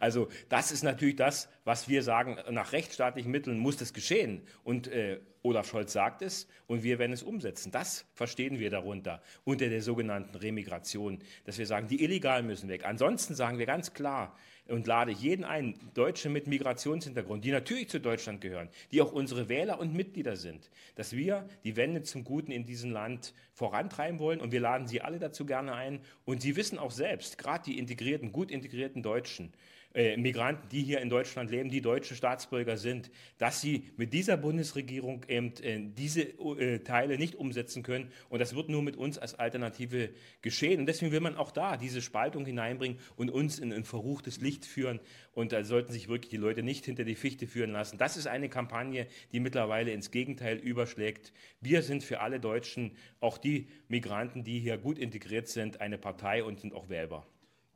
Also 0.00 0.28
das 0.48 0.72
ist 0.72 0.82
natürlich 0.82 1.14
das, 1.14 1.48
was 1.64 1.88
wir 1.88 2.02
sagen, 2.02 2.36
nach 2.50 2.72
rechtsstaatlichen 2.72 3.30
Mitteln 3.30 3.58
muss 3.58 3.76
das 3.76 3.92
geschehen. 3.92 4.42
Und 4.64 4.88
äh, 4.88 5.20
Olaf 5.42 5.68
Scholz 5.68 5.92
sagt 5.92 6.22
es 6.22 6.46
und 6.66 6.82
wir 6.82 6.98
werden 6.98 7.12
es 7.12 7.22
umsetzen. 7.22 7.72
Das 7.72 8.06
verstehen 8.14 8.58
wir 8.58 8.70
darunter, 8.70 9.22
unter 9.44 9.68
der 9.68 9.82
sogenannten 9.82 10.36
Remigration, 10.36 11.18
dass 11.44 11.58
wir 11.58 11.66
sagen, 11.66 11.88
die 11.88 12.02
Illegalen 12.02 12.46
müssen 12.46 12.68
weg. 12.68 12.84
Ansonsten 12.84 13.34
sagen 13.34 13.58
wir 13.58 13.66
ganz 13.66 13.92
klar, 13.92 14.36
und 14.68 14.86
lade 14.86 15.10
jeden 15.10 15.44
ein, 15.44 15.74
Deutsche 15.94 16.28
mit 16.28 16.46
Migrationshintergrund, 16.46 17.44
die 17.44 17.50
natürlich 17.50 17.88
zu 17.88 18.00
Deutschland 18.00 18.40
gehören, 18.40 18.68
die 18.92 19.02
auch 19.02 19.12
unsere 19.12 19.48
Wähler 19.48 19.80
und 19.80 19.92
Mitglieder 19.92 20.36
sind, 20.36 20.70
dass 20.94 21.12
wir 21.16 21.48
die 21.64 21.76
Wende 21.76 22.02
zum 22.02 22.24
Guten 22.24 22.52
in 22.52 22.64
diesem 22.64 22.90
Land 22.90 23.34
vorantreiben 23.52 24.18
wollen 24.18 24.40
und 24.40 24.52
wir 24.52 24.60
laden 24.60 24.86
sie 24.86 25.00
alle 25.00 25.18
dazu 25.18 25.44
gerne 25.46 25.74
ein 25.74 26.00
und 26.24 26.42
sie 26.42 26.56
wissen 26.56 26.78
auch 26.78 26.92
selbst, 26.92 27.38
gerade 27.38 27.64
die 27.64 27.78
integrierten, 27.78 28.32
gut 28.32 28.50
integrierten 28.50 29.02
Deutschen, 29.02 29.52
äh, 29.94 30.16
Migranten, 30.16 30.68
die 30.70 30.82
hier 30.82 31.00
in 31.00 31.10
Deutschland 31.10 31.50
leben, 31.50 31.70
die 31.70 31.80
deutsche 31.80 32.14
Staatsbürger 32.14 32.76
sind, 32.76 33.10
dass 33.38 33.60
sie 33.60 33.90
mit 33.96 34.12
dieser 34.12 34.36
Bundesregierung 34.36 35.24
eben 35.28 35.52
äh, 35.62 35.80
diese 35.96 36.22
äh, 36.22 36.78
Teile 36.78 37.18
nicht 37.18 37.34
umsetzen 37.34 37.82
können. 37.82 38.10
Und 38.28 38.40
das 38.40 38.54
wird 38.54 38.68
nur 38.68 38.82
mit 38.82 38.96
uns 38.96 39.18
als 39.18 39.34
Alternative 39.38 40.10
geschehen. 40.40 40.80
Und 40.80 40.86
deswegen 40.86 41.12
will 41.12 41.20
man 41.20 41.36
auch 41.36 41.50
da 41.50 41.76
diese 41.76 42.00
Spaltung 42.00 42.46
hineinbringen 42.46 42.98
und 43.16 43.30
uns 43.30 43.58
in 43.58 43.72
ein 43.72 43.84
verruchtes 43.84 44.40
Licht 44.40 44.64
führen. 44.64 45.00
Und 45.32 45.52
da 45.52 45.64
sollten 45.64 45.92
sich 45.92 46.08
wirklich 46.08 46.30
die 46.30 46.36
Leute 46.36 46.62
nicht 46.62 46.84
hinter 46.84 47.04
die 47.04 47.14
Fichte 47.14 47.46
führen 47.46 47.72
lassen. 47.72 47.98
Das 47.98 48.16
ist 48.16 48.26
eine 48.26 48.48
Kampagne, 48.48 49.06
die 49.32 49.40
mittlerweile 49.40 49.92
ins 49.92 50.10
Gegenteil 50.10 50.58
überschlägt. 50.58 51.32
Wir 51.60 51.82
sind 51.82 52.02
für 52.02 52.20
alle 52.20 52.40
Deutschen, 52.40 52.96
auch 53.20 53.38
die 53.38 53.68
Migranten, 53.88 54.44
die 54.44 54.58
hier 54.58 54.78
gut 54.78 54.98
integriert 54.98 55.48
sind, 55.48 55.80
eine 55.80 55.98
Partei 55.98 56.44
und 56.44 56.60
sind 56.60 56.74
auch 56.74 56.88
wählbar. 56.88 57.26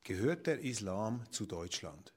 Gehört 0.06 0.46
der 0.46 0.60
Islam 0.60 1.25
zu 1.32 1.46
Deutschland? 1.46 2.14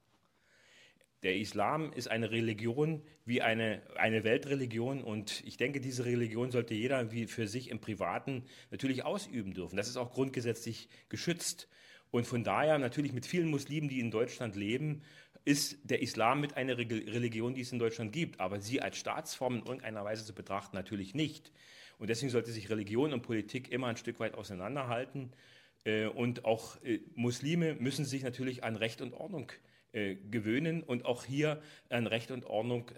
Der 1.23 1.37
Islam 1.37 1.91
ist 1.91 2.07
eine 2.07 2.29
Religion 2.29 3.01
wie 3.25 3.41
eine, 3.41 3.81
eine 3.95 4.23
Weltreligion 4.23 5.03
und 5.03 5.43
ich 5.43 5.57
denke, 5.57 5.81
diese 5.81 6.05
Religion 6.05 6.51
sollte 6.51 6.75
jeder 6.75 7.11
wie 7.11 7.25
für 7.25 7.47
sich 7.47 7.71
im 7.71 7.79
Privaten 7.79 8.43
natürlich 8.69 9.05
ausüben 9.05 9.55
dürfen. 9.55 9.75
Das 9.75 9.89
ist 9.89 9.97
auch 9.97 10.11
grundgesetzlich 10.11 10.87
geschützt. 11.09 11.67
Und 12.11 12.27
von 12.27 12.43
daher 12.43 12.77
natürlich 12.77 13.11
mit 13.11 13.25
vielen 13.25 13.49
Muslimen, 13.49 13.89
die 13.89 13.99
in 13.99 14.11
Deutschland 14.11 14.55
leben, 14.55 15.01
ist 15.43 15.79
der 15.81 16.03
Islam 16.03 16.41
mit 16.41 16.57
einer 16.57 16.77
Religion, 16.77 17.55
die 17.55 17.61
es 17.61 17.71
in 17.71 17.79
Deutschland 17.79 18.13
gibt. 18.13 18.39
Aber 18.39 18.61
sie 18.61 18.83
als 18.83 18.97
Staatsform 18.97 19.55
in 19.55 19.65
irgendeiner 19.65 20.05
Weise 20.05 20.23
zu 20.23 20.35
betrachten, 20.35 20.75
natürlich 20.75 21.15
nicht. 21.15 21.51
Und 21.97 22.11
deswegen 22.11 22.29
sollte 22.29 22.51
sich 22.51 22.69
Religion 22.69 23.13
und 23.13 23.23
Politik 23.23 23.71
immer 23.71 23.87
ein 23.87 23.97
Stück 23.97 24.19
weit 24.19 24.35
auseinanderhalten. 24.35 25.33
Äh, 25.83 26.07
und 26.07 26.45
auch 26.45 26.81
äh, 26.83 26.99
Muslime 27.15 27.75
müssen 27.75 28.05
sich 28.05 28.23
natürlich 28.23 28.63
an 28.63 28.75
Recht 28.75 29.01
und 29.01 29.13
Ordnung 29.13 29.51
äh, 29.91 30.15
gewöhnen 30.15 30.83
und 30.83 31.05
auch 31.05 31.25
hier 31.25 31.61
an 31.89 32.07
Recht 32.07 32.31
und 32.31 32.45
Ordnung 32.45 32.91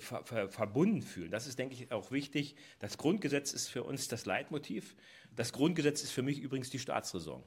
ver 0.00 0.22
ver 0.22 0.48
verbunden 0.50 1.00
fühlen. 1.00 1.30
Das 1.30 1.46
ist, 1.46 1.58
denke 1.58 1.74
ich, 1.74 1.92
auch 1.92 2.10
wichtig. 2.10 2.56
Das 2.78 2.98
Grundgesetz 2.98 3.52
ist 3.52 3.68
für 3.68 3.84
uns 3.84 4.08
das 4.08 4.26
Leitmotiv. 4.26 4.94
Das 5.34 5.52
Grundgesetz 5.52 6.02
ist 6.02 6.10
für 6.10 6.22
mich 6.22 6.40
übrigens 6.40 6.68
die 6.68 6.78
Staatsräson. 6.78 7.42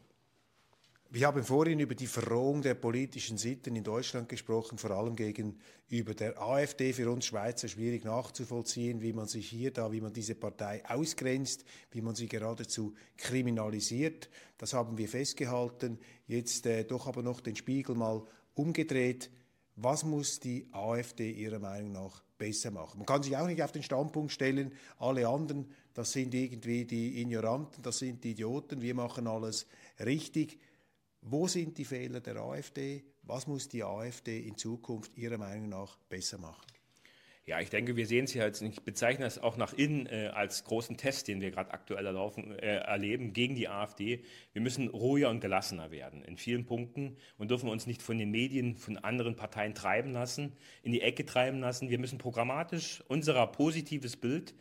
Wir 1.14 1.28
haben 1.28 1.44
vorhin 1.44 1.82
über 1.82 1.94
die 1.94 2.08
Verrohung 2.08 2.62
der 2.62 2.74
politischen 2.74 3.38
Sitten 3.38 3.76
in 3.76 3.84
Deutschland 3.84 4.30
gesprochen, 4.30 4.78
vor 4.78 4.92
allem 4.92 5.18
gegenüber 5.18 6.14
der 6.14 6.42
AfD. 6.42 6.94
Für 6.94 7.12
uns 7.12 7.26
Schweizer 7.26 7.68
schwierig 7.68 8.06
nachzuvollziehen, 8.06 9.02
wie 9.02 9.12
man 9.12 9.28
sich 9.28 9.50
hier 9.50 9.72
da, 9.72 9.92
wie 9.92 10.00
man 10.00 10.14
diese 10.14 10.36
Partei 10.36 10.82
ausgrenzt, 10.90 11.66
wie 11.92 12.00
man 12.00 12.16
sie 12.16 12.30
geradezu 12.30 12.94
kriminalisiert. 13.18 14.30
Das 14.58 14.72
haben 14.72 14.98
wir 14.98 15.10
festgehalten. 15.10 16.00
Jetzt 16.28 16.66
äh, 16.66 16.86
doch 16.86 17.08
aber 17.08 17.24
noch 17.24 17.42
den 17.42 17.58
Spiegel 17.58 17.94
mal 17.94 18.24
umgedreht. 18.54 19.30
Was 19.76 20.06
muss 20.06 20.40
die 20.40 20.70
AfD 20.72 21.30
Ihrer 21.30 21.60
Meinung 21.60 21.92
nach 21.92 22.24
besser 22.38 22.72
machen? 22.72 23.00
Man 23.00 23.06
kann 23.06 23.22
sich 23.22 23.36
auch 23.36 23.48
nicht 23.48 23.62
auf 23.62 23.74
den 23.74 23.84
Standpunkt 23.84 24.32
stellen, 24.32 24.72
alle 24.98 25.28
anderen, 25.28 25.70
das 25.94 26.14
sind 26.14 26.34
irgendwie 26.34 26.86
die 26.86 27.20
Ignoranten, 27.20 27.84
das 27.84 28.00
sind 28.00 28.24
die 28.24 28.32
Idioten, 28.32 28.82
wir 28.82 28.96
machen 28.96 29.28
alles 29.28 29.68
richtig. 30.00 30.58
Wo 31.22 31.48
sind 31.48 31.78
die 31.78 31.86
Fehler 31.86 32.20
der 32.20 32.38
AfD? 32.38 33.04
Was 33.22 33.46
muss 33.46 33.70
die 33.70 33.84
AfD 33.84 34.40
in 34.40 34.58
Zukunft 34.58 35.16
Ihrer 35.18 35.38
Meinung 35.38 35.70
nach 35.70 35.96
besser 36.10 36.40
machen? 36.40 36.66
Ja, 37.46 37.60
ich 37.60 37.70
denke, 37.70 37.96
wir 37.96 38.08
sehen 38.08 38.26
es 38.26 38.34
hier 38.34 38.44
als, 38.44 38.62
ich 38.62 38.82
bezeichne 38.82 39.26
es 39.26 39.38
auch 39.38 39.58
nach 39.58 39.74
innen 39.74 40.06
äh, 40.08 40.32
als 40.34 40.64
großen 40.64 40.98
Test, 40.98 41.28
den 41.28 41.42
wir 41.42 41.52
gerade 41.52 41.72
aktuell 41.72 42.06
erlaufen, 42.06 42.58
äh, 42.58 42.78
erleben 42.78 43.34
gegen 43.34 43.56
die 43.56 43.68
AfD. 43.68 44.24
Wir 44.54 44.62
müssen 44.62 44.90
ruhiger 44.90 45.30
und 45.30 45.42
gelassener 45.42 45.92
werden 45.92 46.24
in 46.24 46.38
vielen 46.38 46.66
Punkten 46.66 47.18
und 47.38 47.52
dürfen 47.52 47.70
uns 47.70 47.88
nicht 47.88 48.02
von 48.02 48.18
den 48.18 48.32
Medien, 48.32 48.78
von 48.78 48.98
anderen 48.98 49.36
Parteien 49.36 49.76
treiben 49.76 50.14
lassen, 50.14 50.54
in 50.82 50.92
die 50.92 51.02
Ecke 51.02 51.26
treiben 51.26 51.60
lassen. 51.60 51.90
Wir 51.90 52.00
müssen 52.00 52.20
programmatisch 52.20 53.04
unser 53.08 53.46
positives 53.48 54.18
Bild 54.18 54.56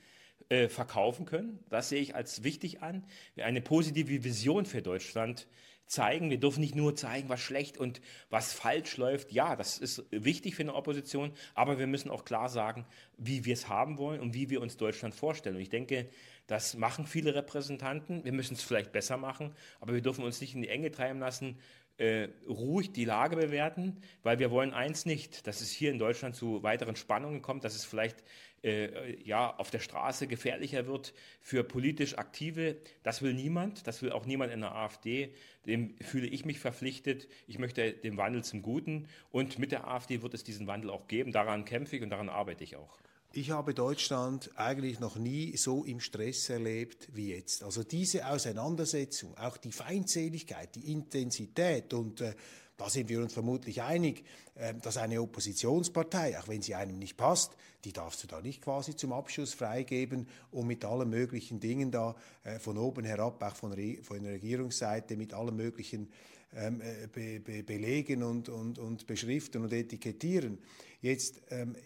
äh, 0.49 0.69
verkaufen 0.69 1.27
können. 1.27 1.61
Das 1.69 1.91
sehe 1.91 2.01
ich 2.01 2.15
als 2.15 2.43
wichtig 2.45 2.83
an. 2.83 3.05
Eine 3.37 3.61
positive 3.61 4.25
Vision 4.25 4.67
für 4.67 4.83
Deutschland 4.83 5.47
zeigen. 5.91 6.31
Wir 6.31 6.39
dürfen 6.39 6.61
nicht 6.61 6.77
nur 6.77 6.95
zeigen, 6.95 7.29
was 7.29 7.41
schlecht 7.41 7.77
und 7.77 8.01
was 8.31 8.53
falsch 8.53 8.97
läuft. 8.97 9.33
Ja, 9.33 9.57
das 9.57 9.77
ist 9.77 10.05
wichtig 10.11 10.55
für 10.55 10.63
eine 10.63 10.75
Opposition, 10.75 11.33
aber 11.55 11.79
wir 11.79 11.87
müssen 11.87 12.11
auch 12.11 12.25
klar 12.25 12.49
sagen, 12.49 12.87
wie 13.19 13.45
wir 13.45 13.55
es 13.55 13.69
haben 13.69 13.99
wollen 13.99 14.21
und 14.21 14.33
wie 14.33 14.51
wir 14.51 14.63
uns 14.63 14.77
Deutschland 14.77 15.15
vorstellen. 15.15 15.57
Und 15.57 15.63
ich 15.63 15.69
denke, 15.69 16.09
das 16.51 16.77
machen 16.77 17.07
viele 17.07 17.37
Repräsentanten. 17.37 18.25
Wir 18.25 18.33
müssen 18.33 18.55
es 18.55 18.63
vielleicht 18.63 18.91
besser 18.91 19.17
machen, 19.17 19.55
aber 19.79 19.95
wir 19.95 20.01
dürfen 20.01 20.25
uns 20.25 20.41
nicht 20.41 20.57
in 20.57 20.63
die 20.63 20.69
Enge 20.69 20.91
treiben 20.91 21.21
lassen, 21.21 21.57
äh, 21.97 22.29
ruhig 22.49 22.93
die 22.93 23.05
Lage 23.05 23.37
bewerten, 23.37 24.03
weil 24.25 24.41
wir 24.41 24.51
wollen 24.51 24.75
eins 24.75 25.07
nicht, 25.07 25.47
dass 25.47 25.61
es 25.61 25.71
hier 25.71 25.93
in 25.93 26.01
Deutschland 26.01 26.35
zu 26.35 26.65
weiteren 26.65 26.97
Spannungen 26.97 27.41
kommt, 27.41 27.63
dass 27.63 27.77
es 27.77 27.85
vielleicht 27.85 28.25
äh, 28.65 29.23
ja, 29.23 29.55
auf 29.59 29.71
der 29.71 29.79
Straße 29.79 30.27
gefährlicher 30.27 30.89
wird 30.89 31.15
für 31.41 31.63
politisch 31.63 32.19
Aktive. 32.19 32.79
Das 33.05 33.23
will 33.23 33.33
niemand, 33.33 33.87
das 33.87 34.03
will 34.03 34.11
auch 34.11 34.27
niemand 34.27 34.53
in 34.53 34.61
der 34.61 34.75
AfD. 34.75 35.33
Dem 35.67 35.95
fühle 35.99 36.27
ich 36.27 36.45
mich 36.45 36.59
verpflichtet. 36.59 37.29
Ich 37.47 37.61
möchte 37.61 37.93
den 37.93 38.17
Wandel 38.17 38.43
zum 38.43 38.63
Guten 38.63 39.07
und 39.31 39.61
mit 39.61 39.71
der 39.71 39.87
AfD 39.87 40.21
wird 40.23 40.35
es 40.35 40.43
diesen 40.43 40.67
Wandel 40.67 40.91
auch 40.91 41.07
geben. 41.07 41.31
Daran 41.31 41.65
kämpfe 41.65 41.95
ich 41.95 42.03
und 42.03 42.11
daran 42.11 42.29
arbeite 42.29 42.65
ich 42.65 42.75
auch. 42.75 42.99
Ich 43.33 43.53
habe 43.53 43.75
Deutschland 43.75 44.51
eigentlich 44.57 44.99
noch 44.99 45.15
nie 45.15 45.57
so 45.57 45.85
im 45.85 46.01
Stress 46.01 46.51
erlebt 46.51 47.11
wie 47.13 47.31
jetzt. 47.31 47.63
Also 47.63 47.85
diese 47.85 48.27
Auseinandersetzung, 48.27 49.39
auch 49.39 49.57
die 49.57 49.71
Feindseligkeit, 49.71 50.75
die 50.75 50.91
Intensität 50.91 51.95
und 51.95 52.23
äh, 52.23 52.35
da 52.77 52.91
sind 52.91 53.09
wir 53.09 53.21
uns 53.21 53.33
vermutlich 53.33 53.83
einig, 53.83 54.25
äh, 54.57 54.75
dass 54.75 54.97
eine 54.97 55.23
Oppositionspartei, 55.23 56.41
auch 56.41 56.49
wenn 56.49 56.61
sie 56.61 56.75
einem 56.75 56.99
nicht 56.99 57.17
passt, 57.17 57.57
die 57.85 57.93
darfst 57.93 58.25
du 58.25 58.27
da 58.27 58.41
nicht 58.41 58.63
quasi 58.63 58.97
zum 58.97 59.13
Abschuss 59.13 59.55
freigeben 59.55 60.27
und 60.51 60.67
mit 60.67 60.85
allen 60.85 61.09
möglichen 61.09 61.61
Dingen 61.61 61.93
da 61.93 62.17
äh, 62.43 62.59
von 62.59 62.79
oben 62.79 63.05
herab, 63.05 63.41
auch 63.45 63.55
von, 63.55 63.73
Re 63.73 63.99
von 64.03 64.25
der 64.25 64.33
Regierungsseite, 64.33 65.17
mit 65.17 65.35
allen 65.35 65.55
möglichen 65.55 66.11
ähm, 66.53 66.81
äh, 66.81 67.07
be 67.07 67.39
be 67.39 67.63
belegen 67.63 68.25
und, 68.25 68.49
und, 68.49 68.81
und 68.81 69.07
beschriften 69.07 69.63
und 69.63 69.73
etikettieren. 69.73 70.59
Jetzt, 71.01 71.43
ähm, 71.51 71.77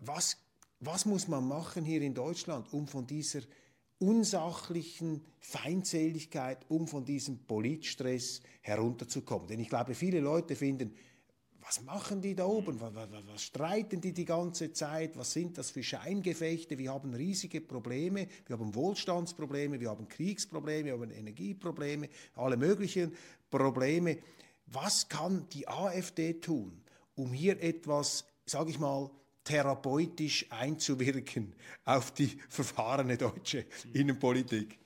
was 0.00 0.38
was 0.80 1.06
muss 1.06 1.28
man 1.28 1.46
machen 1.46 1.84
hier 1.84 2.02
in 2.02 2.14
Deutschland, 2.14 2.72
um 2.72 2.86
von 2.86 3.06
dieser 3.06 3.40
unsachlichen 3.98 5.24
Feindseligkeit, 5.40 6.64
um 6.68 6.86
von 6.86 7.04
diesem 7.04 7.38
Politstress 7.46 8.40
herunterzukommen? 8.62 9.48
Denn 9.48 9.60
ich 9.60 9.68
glaube, 9.68 9.94
viele 9.94 10.20
Leute 10.20 10.54
finden, 10.54 10.94
was 11.68 11.82
machen 11.82 12.22
die 12.22 12.34
da 12.34 12.46
oben? 12.46 12.80
Was, 12.80 12.94
was, 12.94 13.08
was, 13.26 13.42
streiten 13.42 14.00
die 14.00 14.14
die 14.14 14.24
ganze 14.24 14.72
Zeit? 14.72 15.18
Was 15.18 15.32
sind 15.32 15.58
das 15.58 15.70
für 15.70 15.82
Scheingefechte? 15.82 16.78
Wir 16.78 16.94
haben 16.94 17.12
riesige 17.12 17.60
Probleme. 17.60 18.26
Wir 18.46 18.58
haben 18.58 18.74
Wohlstandsprobleme, 18.74 19.78
wir 19.78 19.90
haben 19.90 20.08
Kriegsprobleme, 20.08 20.86
wir 20.86 20.92
haben 20.94 21.10
Energieprobleme, 21.10 22.08
alle 22.36 22.56
möglichen 22.56 23.12
Probleme. 23.50 24.16
Was 24.64 25.10
kann 25.10 25.46
die 25.52 25.68
AfD 25.68 26.34
tun, 26.34 26.80
um 27.16 27.34
hier 27.34 27.62
etwas, 27.62 28.24
sage 28.46 28.70
ich 28.70 28.78
mal, 28.78 29.10
therapeutisch 29.48 30.46
einzuwirken 30.50 31.54
auf 31.84 32.12
die 32.12 32.38
verfahrene 32.48 33.16
deutsche 33.16 33.64
Innenpolitik? 33.94 34.78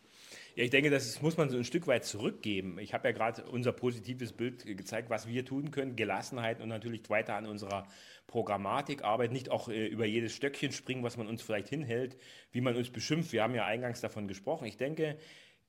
Ja, 0.54 0.64
ich 0.64 0.70
denke, 0.70 0.90
das 0.90 1.20
muss 1.20 1.36
man 1.36 1.48
so 1.48 1.56
ein 1.56 1.64
Stück 1.64 1.86
weit 1.86 2.04
zurückgeben. 2.04 2.78
Ich 2.78 2.94
habe 2.94 3.08
ja 3.08 3.12
gerade 3.12 3.42
unser 3.44 3.72
positives 3.72 4.32
Bild 4.32 4.64
gezeigt, 4.64 5.10
was 5.10 5.26
wir 5.26 5.44
tun 5.44 5.70
können. 5.70 5.96
Gelassenheit 5.96 6.60
und 6.60 6.68
natürlich 6.68 7.08
weiter 7.10 7.34
an 7.34 7.46
unserer 7.46 7.88
Programmatik 8.26 9.02
arbeiten, 9.02 9.32
nicht 9.32 9.50
auch 9.50 9.68
äh, 9.68 9.86
über 9.86 10.04
jedes 10.04 10.34
Stöckchen 10.34 10.70
springen, 10.72 11.02
was 11.02 11.16
man 11.16 11.26
uns 11.26 11.42
vielleicht 11.42 11.68
hinhält, 11.68 12.16
wie 12.52 12.60
man 12.60 12.76
uns 12.76 12.90
beschimpft. 12.90 13.32
Wir 13.32 13.42
haben 13.42 13.54
ja 13.54 13.64
eingangs 13.64 14.00
davon 14.00 14.28
gesprochen. 14.28 14.66
Ich 14.66 14.76
denke, 14.76 15.16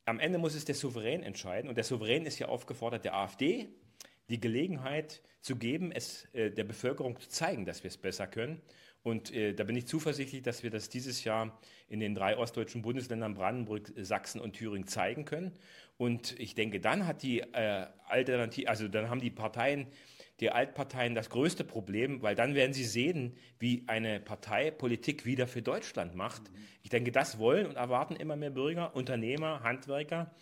am 0.05 0.19
Ende 0.19 0.37
muss 0.37 0.53
es 0.53 0.65
der 0.65 0.75
Souverän 0.75 1.23
entscheiden. 1.23 1.69
Und 1.69 1.75
der 1.75 1.85
Souverän 1.85 2.25
ist 2.25 2.37
ja 2.39 2.49
aufgefordert, 2.49 3.05
der 3.05 3.15
AfD 3.15 3.69
die 4.29 4.39
Gelegenheit 4.39 5.21
zu 5.41 5.55
geben, 5.57 5.91
es 5.91 6.25
äh, 6.33 6.49
der 6.51 6.63
Bevölkerung 6.63 7.19
zu 7.19 7.29
zeigen, 7.29 7.65
dass 7.65 7.83
wir 7.83 7.89
es 7.89 7.97
besser 7.97 8.27
können. 8.27 8.61
Und 9.03 9.33
äh, 9.33 9.53
da 9.53 9.65
bin 9.65 9.75
ich 9.75 9.85
zuversichtlich, 9.85 10.41
dass 10.41 10.63
wir 10.63 10.69
das 10.69 10.87
dieses 10.87 11.25
Jahr 11.25 11.59
in 11.89 11.99
den 11.99 12.15
drei 12.15 12.37
ostdeutschen 12.37 12.81
Bundesländern 12.81 13.35
Brandenburg, 13.35 13.91
Sachsen 13.97 14.39
und 14.39 14.53
Thüringen 14.53 14.87
zeigen 14.87 15.25
können. 15.25 15.51
Und 15.97 16.39
ich 16.39 16.55
denke, 16.55 16.79
dann 16.79 17.05
hat 17.05 17.21
die 17.21 17.41
äh, 17.41 17.87
Alternative, 18.07 18.69
also 18.69 18.87
dann 18.87 19.09
haben 19.09 19.19
die 19.19 19.29
Parteien, 19.29 19.87
die 20.39 20.49
Altparteien 20.49 21.15
das 21.15 21.29
größte 21.29 21.65
Problem, 21.65 22.21
weil 22.21 22.35
dann 22.35 22.55
werden 22.55 22.73
sie 22.73 22.85
sehen, 22.85 23.35
wie 23.59 23.83
eine 23.87 24.19
Partei 24.21 24.71
Politik 24.71 25.25
wieder 25.25 25.47
für 25.47 25.61
Deutschland 25.61 26.15
macht. 26.15 26.43
Ich 26.81 26.89
denke, 26.89 27.11
das 27.11 27.37
wollen 27.37 27.67
und 27.67 27.75
erwarten 27.75 28.15
immer 28.15 28.37
mehr 28.37 28.49
Bürger, 28.49 28.95
Unternehmer, 28.95 29.63
Handwerker. 29.63 30.33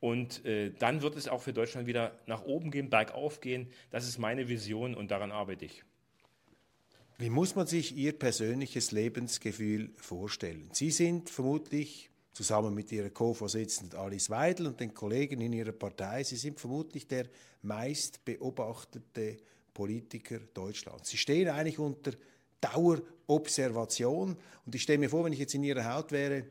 Und 0.00 0.44
äh, 0.44 0.70
dann 0.78 1.02
wird 1.02 1.16
es 1.16 1.28
auch 1.28 1.42
für 1.42 1.52
Deutschland 1.52 1.86
wieder 1.86 2.18
nach 2.26 2.44
oben 2.44 2.70
gehen, 2.70 2.88
bergauf 2.88 3.40
gehen. 3.40 3.68
Das 3.90 4.06
ist 4.06 4.18
meine 4.18 4.48
Vision 4.48 4.94
und 4.94 5.10
daran 5.10 5.32
arbeite 5.32 5.64
ich. 5.64 5.82
Wie 7.18 7.30
muss 7.30 7.56
man 7.56 7.66
sich 7.66 7.96
Ihr 7.96 8.16
persönliches 8.16 8.92
Lebensgefühl 8.92 9.90
vorstellen? 9.96 10.68
Sie 10.72 10.92
sind 10.92 11.30
vermutlich 11.30 12.10
zusammen 12.32 12.72
mit 12.72 12.92
Ihrer 12.92 13.10
Co-Vorsitzenden 13.10 13.98
Alice 13.98 14.30
Weidel 14.30 14.68
und 14.68 14.78
den 14.78 14.94
Kollegen 14.94 15.40
in 15.40 15.52
Ihrer 15.52 15.72
Partei, 15.72 16.22
Sie 16.22 16.36
sind 16.36 16.60
vermutlich 16.60 17.08
der 17.08 17.26
meist 17.62 18.24
beobachtete 18.24 19.38
Politiker 19.74 20.38
Deutschlands. 20.54 21.08
Sie 21.08 21.16
stehen 21.16 21.48
eigentlich 21.48 21.80
unter 21.80 22.12
Dauerobservation 22.60 24.36
und 24.64 24.74
ich 24.74 24.82
stelle 24.82 24.98
mir 24.98 25.10
vor, 25.10 25.24
wenn 25.24 25.32
ich 25.32 25.40
jetzt 25.40 25.54
in 25.54 25.64
Ihrer 25.64 25.92
Haut 25.92 26.12
wäre, 26.12 26.44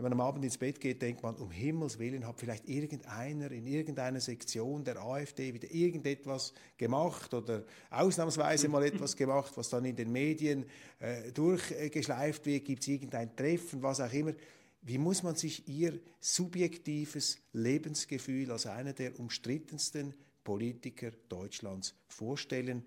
wenn 0.00 0.04
man 0.04 0.12
am 0.18 0.26
Abend 0.26 0.46
ins 0.46 0.56
Bett 0.56 0.80
geht, 0.80 1.02
denkt 1.02 1.22
man, 1.22 1.34
um 1.36 1.50
Himmels 1.50 1.98
Willen 1.98 2.26
hat 2.26 2.40
vielleicht 2.40 2.66
irgendeiner 2.66 3.50
in 3.50 3.66
irgendeiner 3.66 4.18
Sektion 4.18 4.82
der 4.82 4.98
AfD 4.98 5.52
wieder 5.52 5.70
irgendetwas 5.70 6.54
gemacht 6.78 7.34
oder 7.34 7.64
ausnahmsweise 7.90 8.70
mal 8.70 8.82
etwas 8.82 9.14
gemacht, 9.14 9.52
was 9.56 9.68
dann 9.68 9.84
in 9.84 9.94
den 9.94 10.10
Medien 10.10 10.64
äh, 11.00 11.30
durchgeschleift 11.32 12.46
wird, 12.46 12.64
gibt 12.64 12.80
es 12.82 12.88
irgendein 12.88 13.36
Treffen, 13.36 13.82
was 13.82 14.00
auch 14.00 14.12
immer. 14.12 14.32
Wie 14.80 14.96
muss 14.96 15.22
man 15.22 15.34
sich 15.34 15.68
Ihr 15.68 16.00
subjektives 16.18 17.38
Lebensgefühl 17.52 18.50
als 18.52 18.64
einer 18.64 18.94
der 18.94 19.20
umstrittensten 19.20 20.14
Politiker 20.42 21.10
Deutschlands 21.28 21.94
vorstellen? 22.08 22.86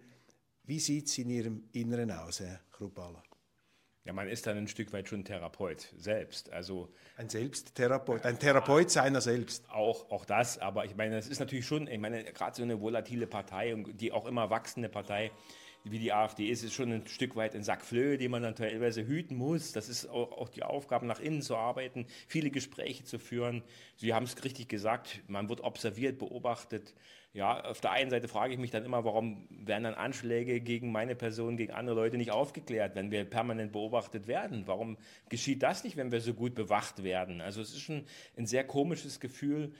Wie 0.63 0.79
sieht 0.79 1.09
es 1.09 1.17
in 1.19 1.29
Ihrem 1.29 1.63
Inneren 1.73 2.09
aus, 2.09 2.39
Herr 2.39 2.59
Krupala? 2.71 3.21
Ja, 4.05 4.11
man 4.11 4.27
ist 4.27 4.45
dann 4.47 4.57
ein 4.57 4.67
Stück 4.67 4.91
weit 4.91 5.07
schon 5.07 5.23
Therapeut 5.23 5.87
selbst. 5.97 6.51
Also 6.51 6.89
ein 7.15 7.29
Selbsttherapeut, 7.29 8.25
ein 8.25 8.37
Therapeut 8.37 8.91
seiner 8.91 9.21
selbst. 9.21 9.69
Auch, 9.69 10.11
auch 10.11 10.25
das, 10.25 10.57
aber 10.57 10.83
ich 10.83 10.95
meine, 10.97 11.15
das 11.15 11.27
ist 11.27 11.39
natürlich 11.39 11.65
schon, 11.65 11.87
ich 11.87 11.99
meine, 11.99 12.23
gerade 12.25 12.55
so 12.55 12.63
eine 12.63 12.81
volatile 12.81 13.27
Partei 13.27 13.73
und 13.73 14.01
die 14.01 14.11
auch 14.11 14.25
immer 14.25 14.49
wachsende 14.49 14.89
Partei, 14.89 15.31
wie 15.83 15.99
die 15.99 16.13
AfD 16.13 16.47
ist, 16.47 16.63
ist 16.63 16.73
schon 16.73 16.91
ein 16.91 17.07
Stück 17.07 17.35
weit 17.35 17.55
ein 17.55 17.63
Sack 17.63 17.83
Flöhe, 17.83 18.17
den 18.17 18.31
man 18.31 18.43
dann 18.43 18.55
teilweise 18.55 19.05
hüten 19.05 19.35
muss. 19.35 19.73
Das 19.73 19.89
ist 19.89 20.07
auch, 20.07 20.31
auch 20.31 20.49
die 20.49 20.63
Aufgabe, 20.63 21.05
nach 21.05 21.19
innen 21.19 21.41
zu 21.41 21.57
arbeiten, 21.57 22.05
viele 22.27 22.49
Gespräche 22.49 23.03
zu 23.03 23.19
führen. 23.19 23.63
Sie 23.97 24.13
haben 24.13 24.23
es 24.23 24.43
richtig 24.43 24.69
gesagt, 24.69 25.21
man 25.27 25.49
wird 25.49 25.61
observiert, 25.61 26.19
beobachtet. 26.19 26.93
Ja, 27.33 27.63
auf 27.65 27.81
der 27.81 27.91
einen 27.91 28.11
Seite 28.11 28.27
frage 28.27 28.53
ich 28.53 28.59
mich 28.59 28.69
dann 28.69 28.85
immer, 28.85 29.03
warum 29.05 29.47
werden 29.49 29.85
dann 29.85 29.95
Anschläge 29.95 30.61
gegen 30.61 30.91
meine 30.91 31.15
Person, 31.15 31.57
gegen 31.57 31.73
andere 31.73 31.95
Leute 31.95 32.17
nicht 32.17 32.31
aufgeklärt, 32.31 32.95
wenn 32.95 33.09
wir 33.09 33.25
permanent 33.25 33.71
beobachtet 33.71 34.27
werden? 34.27 34.67
Warum 34.67 34.97
geschieht 35.29 35.63
das 35.63 35.83
nicht, 35.83 35.97
wenn 35.97 36.11
wir 36.11 36.21
so 36.21 36.35
gut 36.35 36.53
bewacht 36.53 37.03
werden? 37.03 37.41
Also 37.41 37.61
es 37.61 37.71
ist 37.71 37.81
schon 37.81 38.05
ein 38.37 38.45
sehr 38.45 38.63
komisches 38.63 39.19
Gefühl, 39.19 39.73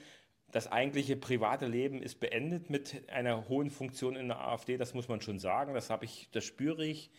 das 0.54 0.70
eigentliche 0.70 1.16
private 1.16 1.66
Leben 1.66 2.00
ist 2.00 2.20
beendet 2.20 2.70
mit 2.70 3.08
einer 3.10 3.48
hohen 3.48 3.70
Funktion 3.70 4.14
in 4.14 4.28
der 4.28 4.40
AfD, 4.40 4.76
das 4.76 4.94
muss 4.94 5.08
man 5.08 5.20
schon 5.20 5.40
sagen, 5.40 5.74
das 5.74 5.90
habe 5.90 6.04
ich, 6.04 6.28
das 6.30 6.44
spüre 6.44 6.86
ich. 6.86 7.10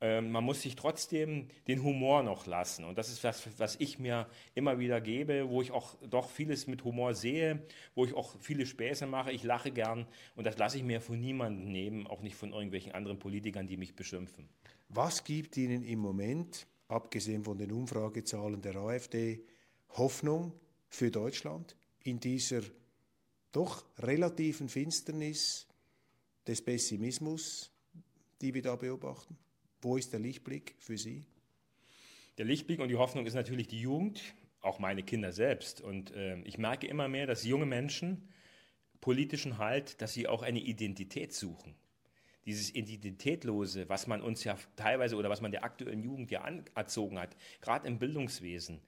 Ähm, 0.00 0.30
man 0.30 0.42
muss 0.44 0.62
sich 0.62 0.76
trotzdem 0.76 1.48
den 1.68 1.82
Humor 1.82 2.22
noch 2.22 2.46
lassen. 2.46 2.86
Und 2.86 2.96
das 2.96 3.10
ist 3.10 3.22
was, 3.22 3.46
was 3.58 3.76
ich 3.76 3.98
mir 3.98 4.26
immer 4.54 4.78
wieder 4.78 5.02
gebe, 5.02 5.50
wo 5.50 5.60
ich 5.60 5.72
auch 5.72 5.96
doch 6.08 6.30
vieles 6.30 6.68
mit 6.68 6.82
Humor 6.82 7.12
sehe, 7.12 7.66
wo 7.94 8.06
ich 8.06 8.14
auch 8.14 8.34
viele 8.40 8.64
Späße 8.64 9.06
mache. 9.06 9.30
Ich 9.30 9.42
lache 9.42 9.72
gern 9.72 10.06
und 10.34 10.46
das 10.46 10.56
lasse 10.56 10.78
ich 10.78 10.82
mir 10.82 11.02
von 11.02 11.20
niemandem 11.20 11.70
nehmen, 11.70 12.06
auch 12.06 12.22
nicht 12.22 12.36
von 12.36 12.54
irgendwelchen 12.54 12.92
anderen 12.92 13.18
Politikern, 13.18 13.66
die 13.66 13.76
mich 13.76 13.94
beschimpfen. 13.94 14.48
Was 14.88 15.24
gibt 15.24 15.58
Ihnen 15.58 15.84
im 15.84 15.98
Moment, 15.98 16.66
abgesehen 16.88 17.44
von 17.44 17.58
den 17.58 17.72
Umfragezahlen 17.72 18.62
der 18.62 18.76
AfD, 18.76 19.44
Hoffnung 19.90 20.54
für 20.88 21.10
Deutschland? 21.10 21.76
In 22.04 22.20
dieser 22.20 22.62
doch 23.52 23.84
relativen 23.98 24.68
Finsternis 24.68 25.66
des 26.46 26.62
Pessimismus, 26.62 27.70
die 28.40 28.54
wir 28.54 28.62
da 28.62 28.76
beobachten? 28.76 29.36
Wo 29.82 29.96
ist 29.96 30.12
der 30.12 30.20
Lichtblick 30.20 30.74
für 30.78 30.96
Sie? 30.96 31.24
Der 32.38 32.44
Lichtblick 32.44 32.80
und 32.80 32.88
die 32.88 32.96
Hoffnung 32.96 33.26
ist 33.26 33.34
natürlich 33.34 33.68
die 33.68 33.80
Jugend, 33.80 34.22
auch 34.60 34.78
meine 34.78 35.02
Kinder 35.02 35.32
selbst. 35.32 35.80
Und 35.80 36.12
äh, 36.12 36.40
ich 36.42 36.58
merke 36.58 36.86
immer 36.86 37.08
mehr, 37.08 37.26
dass 37.26 37.44
junge 37.44 37.66
Menschen 37.66 38.28
politischen 39.00 39.58
Halt, 39.58 40.00
dass 40.00 40.12
sie 40.12 40.28
auch 40.28 40.42
eine 40.42 40.60
Identität 40.60 41.32
suchen. 41.32 41.74
Dieses 42.44 42.74
Identitätlose, 42.74 43.88
was 43.88 44.06
man 44.06 44.22
uns 44.22 44.44
ja 44.44 44.56
teilweise 44.76 45.16
oder 45.16 45.28
was 45.28 45.40
man 45.40 45.52
der 45.52 45.64
aktuellen 45.64 46.02
Jugend 46.02 46.30
ja 46.30 46.42
anerzogen 46.42 47.18
hat, 47.18 47.36
gerade 47.60 47.86
im 47.86 47.98
Bildungswesen, 47.98 48.80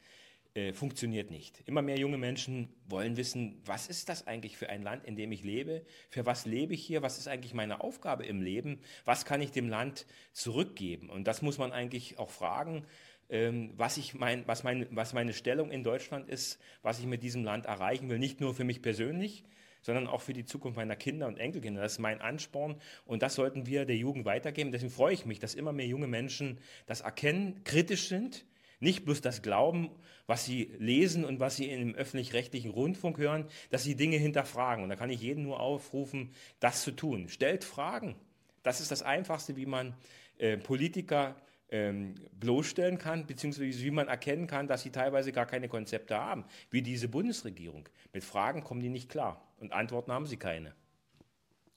äh, 0.55 0.75
funktioniert 0.75 1.31
nicht. 1.31 1.63
Immer 1.67 1.81
mehr 1.81 1.99
junge 1.99 2.19
Menschen 2.19 2.69
wollen 2.87 3.17
wissen, 3.17 3.63
was 3.65 3.89
ist 3.89 4.11
das 4.11 4.27
eigentlich 4.27 4.59
für 4.59 4.69
ein 4.69 4.83
Land, 4.83 5.07
in 5.07 5.17
dem 5.17 5.33
ich 5.33 5.45
lebe? 5.45 5.85
Für 6.11 6.27
was 6.27 6.45
lebe 6.45 6.75
ich 6.75 6.85
hier? 6.85 7.01
Was 7.01 7.17
ist 7.17 7.27
eigentlich 7.27 7.55
meine 7.55 7.81
Aufgabe 7.81 8.27
im 8.27 8.43
Leben? 8.43 8.81
Was 9.07 9.25
kann 9.25 9.41
ich 9.41 9.51
dem 9.51 9.69
Land 9.69 10.07
zurückgeben? 10.33 11.09
Und 11.09 11.27
das 11.27 11.41
muss 11.41 11.57
man 11.57 11.73
eigentlich 11.73 12.19
auch 12.19 12.29
fragen, 12.29 12.85
ähm, 13.31 13.73
was, 13.79 13.97
ich 13.97 14.13
mein, 14.13 14.47
was, 14.47 14.63
mein, 14.63 14.87
was 14.91 15.15
meine 15.15 15.33
Stellung 15.33 15.71
in 15.71 15.85
Deutschland 15.85 16.29
ist, 16.29 16.61
was 16.83 16.99
ich 16.99 17.07
mit 17.07 17.23
diesem 17.23 17.45
Land 17.45 17.65
erreichen 17.65 18.11
will. 18.11 18.19
Nicht 18.19 18.43
nur 18.43 18.55
für 18.55 18.65
mich 18.65 18.83
persönlich, 18.83 19.45
sondern 19.81 20.07
auch 20.07 20.21
für 20.21 20.35
die 20.35 20.45
Zukunft 20.45 20.77
meiner 20.77 20.97
Kinder 20.97 21.29
und 21.29 21.39
Enkelkinder. 21.39 21.81
Das 21.81 21.93
ist 21.93 21.99
mein 21.99 22.21
Ansporn 22.21 22.77
und 23.07 23.23
das 23.23 23.37
sollten 23.37 23.67
wir 23.67 23.87
der 23.87 23.97
Jugend 23.97 24.27
weitergeben. 24.27 24.71
Deswegen 24.71 24.93
freue 24.93 25.15
ich 25.15 25.25
mich, 25.25 25.39
dass 25.39 25.55
immer 25.55 25.73
mehr 25.73 25.87
junge 25.87 26.09
Menschen 26.09 26.59
das 26.85 27.01
erkennen, 27.01 27.65
kritisch 27.65 28.09
sind 28.09 28.45
nicht 28.83 29.05
bloß 29.05 29.21
das 29.21 29.43
Glauben, 29.43 29.91
was 30.27 30.45
sie 30.45 30.75
lesen 30.79 31.25
und 31.25 31.41
was 31.41 31.57
sie 31.57 31.71
im 31.71 31.95
öffentlich-rechtlichen 31.95 32.71
Rundfunk 32.71 33.19
hören, 33.19 33.47
dass 33.71 33.85
sie 33.85 33.97
Dinge 33.97 34.17
hinterfragen. 34.17 34.83
Und 34.83 34.91
da 34.91 34.97
kann 34.97 35.11
ich 35.11 35.21
jeden 35.21 35.45
nur 35.45 35.61
aufrufen, 35.61 36.33
das 36.61 36.83
zu 36.83 36.91
tun. 36.93 37.29
Stellt 37.29 37.65
Fragen. 37.65 38.17
Das 38.63 38.81
ist 38.81 38.91
das 38.91 39.03
Einfachste, 39.03 39.57
wie 39.57 39.67
man 39.67 39.95
äh, 40.39 40.57
Politiker 40.57 41.37
ähm, 41.69 42.15
bloßstellen 42.39 42.99
kann, 42.99 43.27
beziehungsweise 43.27 43.83
wie 43.83 43.91
man 43.91 44.09
erkennen 44.09 44.47
kann, 44.47 44.67
dass 44.67 44.83
sie 44.83 44.91
teilweise 44.91 45.33
gar 45.33 45.47
keine 45.47 45.69
Konzepte 45.69 46.17
haben, 46.17 46.45
wie 46.71 46.83
diese 46.83 47.09
Bundesregierung. 47.09 47.89
Mit 48.13 48.25
Fragen 48.25 48.63
kommen 48.63 48.81
die 48.81 48.91
nicht 48.91 49.09
klar 49.09 49.43
und 49.59 49.73
Antworten 49.73 50.13
haben 50.13 50.27
sie 50.27 50.37
keine. 50.37 50.75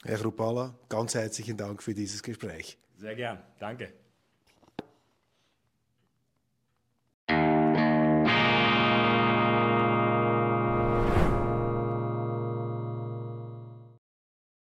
Herr 0.03 0.21
Rupala, 0.21 0.77
ganz 0.89 1.15
herzlichen 1.15 1.57
Dank 1.57 1.81
für 1.81 1.93
dieses 1.93 2.21
Gespräch. 2.21 2.77
Sehr 2.97 3.15
gern, 3.15 3.41
danke. 3.59 4.04